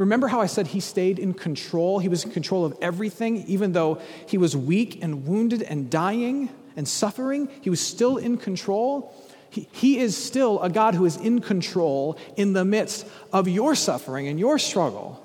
Remember 0.00 0.28
how 0.28 0.40
I 0.40 0.46
said 0.46 0.68
he 0.68 0.80
stayed 0.80 1.18
in 1.18 1.34
control? 1.34 1.98
He 1.98 2.08
was 2.08 2.24
in 2.24 2.30
control 2.30 2.64
of 2.64 2.74
everything, 2.80 3.44
even 3.46 3.72
though 3.72 4.00
he 4.26 4.38
was 4.38 4.56
weak 4.56 5.02
and 5.02 5.26
wounded 5.26 5.60
and 5.60 5.90
dying 5.90 6.48
and 6.74 6.88
suffering, 6.88 7.50
he 7.60 7.68
was 7.68 7.80
still 7.80 8.16
in 8.16 8.38
control. 8.38 9.14
He, 9.50 9.68
he 9.72 9.98
is 9.98 10.16
still 10.16 10.62
a 10.62 10.70
God 10.70 10.94
who 10.94 11.04
is 11.04 11.18
in 11.18 11.42
control 11.42 12.16
in 12.36 12.54
the 12.54 12.64
midst 12.64 13.06
of 13.30 13.46
your 13.46 13.74
suffering 13.74 14.26
and 14.26 14.40
your 14.40 14.58
struggle. 14.58 15.22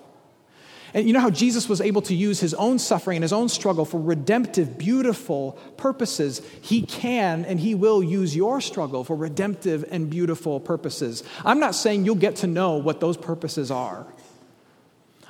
And 0.96 1.06
you 1.06 1.12
know 1.12 1.20
how 1.20 1.30
Jesus 1.30 1.68
was 1.68 1.82
able 1.82 2.02
to 2.04 2.16
use 2.16 2.40
his 2.40 2.54
own 2.54 2.80
suffering 2.80 3.18
and 3.18 3.24
his 3.24 3.34
own 3.34 3.50
struggle 3.50 3.84
for 3.84 4.00
redemptive, 4.00 4.78
beautiful 4.78 5.60
purposes? 5.76 6.42
He 6.62 6.84
can 6.84 7.44
and 7.44 7.60
he 7.60 7.76
will 7.76 8.02
use 8.02 8.34
your 8.34 8.62
struggle 8.62 9.04
for 9.04 9.14
redemptive 9.14 9.84
and 9.92 10.10
beautiful 10.10 10.62
purposes. 10.62 11.22
I'm 11.44 11.60
not 11.60 11.76
saying 11.76 12.06
you'll 12.06 12.16
get 12.16 12.38
to 12.38 12.48
know 12.48 12.78
what 12.78 13.02
those 13.02 13.18
purposes 13.18 13.72
are. 13.72 14.08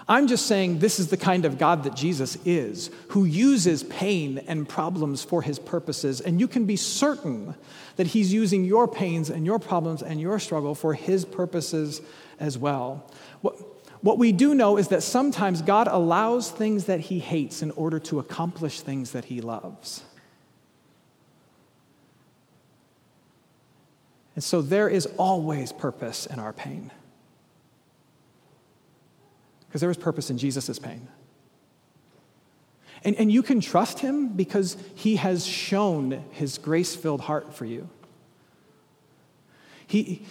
I'm 0.07 0.27
just 0.27 0.45
saying 0.45 0.77
this 0.77 0.99
is 0.99 1.07
the 1.07 1.17
kind 1.17 1.45
of 1.45 1.57
God 1.57 1.83
that 1.85 1.95
Jesus 1.95 2.37
is, 2.45 2.91
who 3.09 3.25
uses 3.25 3.81
pain 3.81 4.37
and 4.47 4.69
problems 4.69 5.23
for 5.23 5.41
his 5.41 5.57
purposes. 5.57 6.21
And 6.21 6.39
you 6.39 6.47
can 6.47 6.65
be 6.65 6.75
certain 6.75 7.55
that 7.95 8.05
he's 8.05 8.31
using 8.31 8.65
your 8.65 8.87
pains 8.87 9.31
and 9.31 9.47
your 9.47 9.57
problems 9.57 10.03
and 10.03 10.21
your 10.21 10.37
struggle 10.37 10.75
for 10.75 10.93
his 10.93 11.25
purposes 11.25 12.01
as 12.39 12.55
well. 12.55 13.09
What, 13.41 13.74
what 14.01 14.17
we 14.17 14.31
do 14.31 14.53
know 14.53 14.77
is 14.77 14.89
that 14.89 15.03
sometimes 15.03 15.61
God 15.61 15.87
allows 15.87 16.51
things 16.51 16.85
that 16.85 16.99
he 16.99 17.19
hates 17.19 17.61
in 17.61 17.71
order 17.71 17.99
to 17.99 18.19
accomplish 18.19 18.81
things 18.81 19.11
that 19.11 19.25
he 19.25 19.41
loves. 19.41 20.03
And 24.35 24.43
so 24.43 24.61
there 24.61 24.89
is 24.89 25.05
always 25.17 25.71
purpose 25.71 26.25
in 26.25 26.39
our 26.39 26.51
pain. 26.51 26.91
Because 29.67 29.81
there 29.81 29.87
was 29.87 29.97
purpose 29.97 30.29
in 30.29 30.37
Jesus' 30.37 30.77
pain. 30.77 31.07
And, 33.03 33.15
and 33.17 33.31
you 33.31 33.43
can 33.43 33.61
trust 33.61 33.99
him 33.99 34.29
because 34.29 34.77
he 34.95 35.15
has 35.17 35.45
shown 35.45 36.23
his 36.31 36.57
grace 36.57 36.95
filled 36.95 37.21
heart 37.21 37.53
for 37.53 37.65
you. 37.65 37.89
He, 39.87 40.25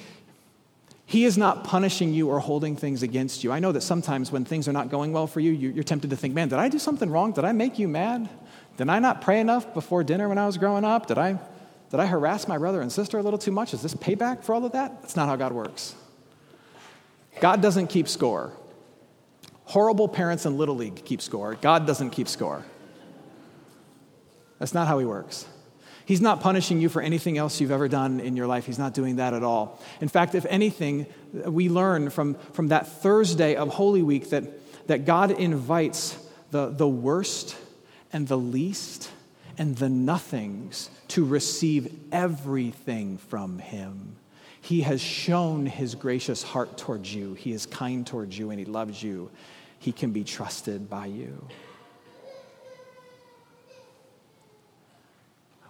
he 1.07 1.25
is 1.25 1.37
not 1.37 1.64
punishing 1.64 2.14
you 2.14 2.29
or 2.29 2.40
holding 2.40 2.77
things 2.77 3.03
against 3.03 3.45
you. 3.45 3.53
I 3.53 3.59
know 3.59 3.73
that 3.73 3.83
sometimes 3.83 4.33
when 4.33 4.45
things 4.45 4.67
are 4.69 4.73
not 4.73 4.88
going 4.88 5.12
well 5.12 5.27
for 5.27 5.40
you, 5.40 5.53
you're 5.53 5.85
tempted 5.85 6.11
to 6.11 6.17
think, 6.17 6.35
man, 6.35 6.49
did 6.49 6.59
I 6.59 6.69
do 6.69 6.79
something 6.79 7.11
wrong? 7.11 7.33
Did 7.33 7.45
I 7.45 7.53
make 7.53 7.79
you 7.79 7.88
mad? 7.88 8.29
Did 8.77 8.88
I 8.88 8.99
not 8.99 9.21
pray 9.21 9.40
enough 9.40 9.75
before 9.75 10.03
dinner 10.03 10.29
when 10.29 10.38
I 10.38 10.47
was 10.47 10.57
growing 10.57 10.85
up? 10.85 11.07
Did 11.07 11.19
I, 11.19 11.38
did 11.90 12.01
I 12.01 12.07
harass 12.07 12.49
my 12.49 12.57
brother 12.57 12.81
and 12.81 12.90
sister 12.90 13.19
a 13.19 13.23
little 13.23 13.38
too 13.38 13.53
much? 13.53 13.75
Is 13.75 13.83
this 13.83 13.95
payback 13.95 14.43
for 14.43 14.55
all 14.55 14.64
of 14.64 14.73
that? 14.73 15.03
That's 15.03 15.14
not 15.14 15.29
how 15.29 15.37
God 15.37 15.53
works. 15.53 15.95
God 17.40 17.61
doesn't 17.61 17.88
keep 17.88 18.09
score. 18.09 18.53
Horrible 19.64 20.09
parents 20.09 20.47
in 20.47 20.57
Little 20.57 20.77
League 20.77 21.05
keep 21.05 21.21
score. 21.21 21.55
God 21.55 21.87
doesn't 21.87 22.11
keep 22.11 22.29
score. 22.29 22.64
That's 24.59 24.75
not 24.75 24.87
how 24.87 24.99
He 24.99 25.05
works. 25.05 25.47
He's 26.07 26.21
not 26.21 26.40
punishing 26.40 26.81
you 26.81 26.88
for 26.88 27.01
anything 27.01 27.38
else 27.38 27.61
you've 27.61 27.71
ever 27.71 27.88
done 27.88 28.21
in 28.21 28.37
your 28.37 28.47
life. 28.47 28.67
He's 28.67 28.79
not 28.79 28.93
doing 28.93 29.17
that 29.17 29.33
at 29.33 29.43
all. 29.43 29.81
In 30.01 30.09
fact, 30.09 30.35
if 30.35 30.45
anything, 30.47 31.07
we 31.33 31.69
learn 31.69 32.11
from, 32.11 32.35
from 32.53 32.69
that 32.69 32.87
Thursday 32.87 33.57
of 33.57 33.69
Holy 33.69 34.03
Week 34.03 34.31
that, 34.31 34.45
that 34.87 35.07
God 35.07 35.31
invites 35.31 36.19
the, 36.51 36.69
the 36.69 36.88
worst 36.88 37.57
and 38.12 38.29
the 38.29 38.37
least 38.38 39.11
and 39.57 39.77
the 39.77 39.88
nothings 39.88 40.90
to 41.09 41.25
receive 41.25 41.95
everything 42.12 43.19
from 43.19 43.59
Him. 43.59 44.17
He 44.61 44.83
has 44.83 45.01
shown 45.01 45.67
His 45.67 45.95
gracious 45.95 46.43
heart 46.43 46.77
towards 46.77 47.14
you, 47.14 47.35
He 47.35 47.53
is 47.53 47.67
kind 47.67 48.07
towards 48.07 48.38
you, 48.38 48.51
and 48.51 48.59
He 48.59 48.67
loves 48.67 49.03
you. 49.03 49.31
He 49.79 49.93
can 49.93 50.12
be 50.12 50.25
trusted 50.25 50.88
by 50.88 51.07
you. 51.07 51.47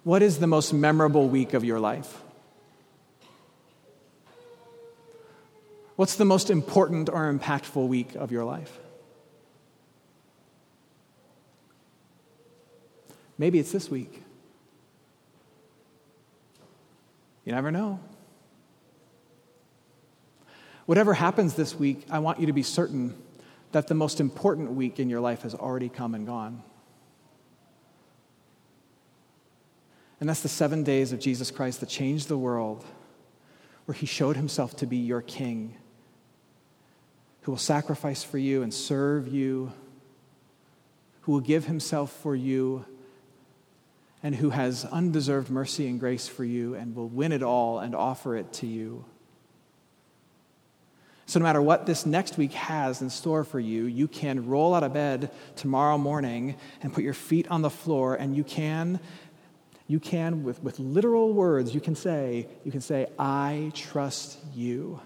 What 0.05 0.23
is 0.23 0.39
the 0.39 0.47
most 0.47 0.73
memorable 0.75 1.29
week 1.29 1.55
of 1.55 1.65
your 1.65 1.81
life? 1.81 2.23
What's 5.97 6.17
the 6.17 6.27
most 6.27 6.51
important 6.51 7.09
or 7.09 7.33
impactful 7.33 7.89
week 7.89 8.15
of 8.15 8.31
your 8.31 8.45
life? 8.45 8.79
Maybe 13.39 13.59
it's 13.59 13.73
this 13.73 13.91
week. 13.91 14.23
You 17.45 17.53
never 17.53 17.71
know. 17.71 17.99
Whatever 20.87 21.15
happens 21.15 21.55
this 21.55 21.75
week, 21.75 22.05
I 22.11 22.19
want 22.19 22.41
you 22.41 22.47
to 22.47 22.53
be 22.53 22.63
certain 22.63 23.17
that 23.73 23.89
the 23.89 23.95
most 23.95 24.21
important 24.21 24.73
week 24.73 25.01
in 25.01 25.09
your 25.09 25.21
life 25.21 25.43
has 25.43 25.55
already 25.55 25.89
come 25.89 26.15
and 26.15 26.27
gone. 26.27 26.63
And 30.21 30.29
that's 30.29 30.41
the 30.41 30.49
seven 30.49 30.83
days 30.83 31.13
of 31.13 31.21
Jesus 31.21 31.51
Christ 31.51 31.81
that 31.81 31.89
changed 31.89 32.29
the 32.29 32.39
world, 32.39 32.85
where 33.87 33.95
he 33.95 34.07
showed 34.07 34.37
himself 34.37 34.77
to 34.77 34.87
be 34.87 34.97
your 34.97 35.21
king, 35.21 35.77
who 37.43 37.53
will 37.53 37.59
sacrifice 37.59 38.23
for 38.23 38.39
you 38.39 38.63
and 38.63 38.73
serve 38.73 39.29
you, 39.29 39.73
who 41.23 41.33
will 41.33 41.41
give 41.41 41.67
himself 41.67 42.13
for 42.13 42.35
you, 42.35 42.85
and 44.23 44.35
who 44.35 44.51
has 44.51 44.87
undeserved 44.87 45.51
mercy 45.51 45.87
and 45.87 46.01
grace 46.01 46.27
for 46.27 46.45
you 46.45 46.75
and 46.75 46.97
will 46.97 47.09
win 47.09 47.31
it 47.31 47.43
all 47.43 47.79
and 47.79 47.95
offer 47.95 48.35
it 48.37 48.53
to 48.55 48.67
you. 48.67 49.05
So, 51.27 51.39
no 51.39 51.45
matter 51.45 51.63
what 51.63 51.87
this 51.87 52.05
next 52.05 52.37
week 52.37 52.53
has 52.53 53.01
in 53.01 53.09
store 53.09 53.45
for 53.45 53.61
you, 53.61 53.85
you 53.85 54.09
can 54.09 54.47
roll 54.47 54.75
out 54.75 54.83
of 54.83 54.93
bed 54.93 55.31
tomorrow 55.57 55.97
morning 55.97 56.57
and 56.83 56.93
put 56.93 57.05
your 57.05 57.15
feet 57.15 57.49
on 57.49 57.63
the 57.63 57.71
floor, 57.71 58.15
and 58.15 58.37
you 58.37 58.45
can 58.45 59.01
you 59.87 60.01
can, 60.01 60.45
with, 60.45 60.63
with 60.63 60.79
literal 60.79 61.33
words, 61.33 61.75
you 61.75 61.81
can 61.81 61.95
say, 61.95 62.49
you 62.65 62.73
can 62.73 62.81
say, 62.81 63.07
I 63.19 63.71
trust 63.75 64.39
you. 64.55 65.01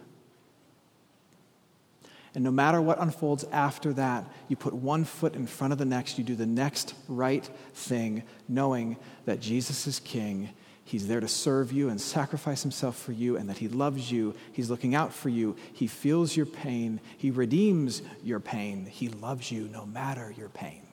And 2.34 2.44
no 2.44 2.52
matter 2.52 2.80
what 2.80 3.00
unfolds 3.00 3.44
after 3.50 3.92
that, 3.94 4.24
you 4.46 4.54
put 4.54 4.74
one 4.74 5.04
foot 5.04 5.34
in 5.34 5.46
front 5.46 5.72
of 5.72 5.78
the 5.78 5.84
next. 5.84 6.18
You 6.18 6.24
do 6.24 6.36
the 6.36 6.46
next 6.46 6.94
right 7.08 7.48
thing, 7.74 8.22
knowing 8.48 8.96
that 9.24 9.40
Jesus 9.40 9.86
is 9.88 9.98
King. 9.98 10.50
He's 10.84 11.08
there 11.08 11.20
to 11.20 11.28
serve 11.28 11.72
you 11.72 11.88
and 11.88 12.00
sacrifice 12.00 12.62
himself 12.62 12.96
for 12.96 13.12
you, 13.12 13.36
and 13.36 13.48
that 13.50 13.58
he 13.58 13.68
loves 13.68 14.12
you. 14.12 14.34
He's 14.52 14.70
looking 14.70 14.94
out 14.94 15.12
for 15.12 15.28
you. 15.28 15.56
He 15.72 15.86
feels 15.86 16.36
your 16.36 16.46
pain. 16.46 17.00
He 17.16 17.30
redeems 17.30 18.02
your 18.22 18.40
pain. 18.40 18.86
He 18.86 19.08
loves 19.08 19.50
you 19.50 19.68
no 19.68 19.84
matter 19.84 20.32
your 20.36 20.48
pain. 20.48 20.87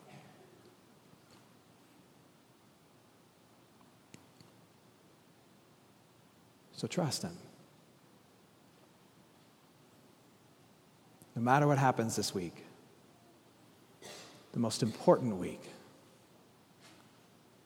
So 6.76 6.88
trust 6.88 7.24
Him. 7.24 7.38
No 11.36 11.42
matter 11.42 11.68
what 11.68 11.78
happens 11.78 12.16
this 12.16 12.34
week, 12.34 12.64
the 14.54 14.60
most 14.60 14.84
important 14.84 15.36
week 15.36 15.62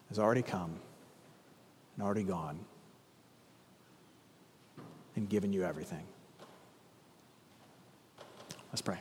has 0.10 0.18
already 0.18 0.42
come 0.42 0.80
and 1.96 2.04
already 2.04 2.24
gone 2.24 2.60
and 5.16 5.30
given 5.30 5.54
you 5.54 5.64
everything. 5.64 6.06
Let's 8.72 8.82
pray. 8.82 9.00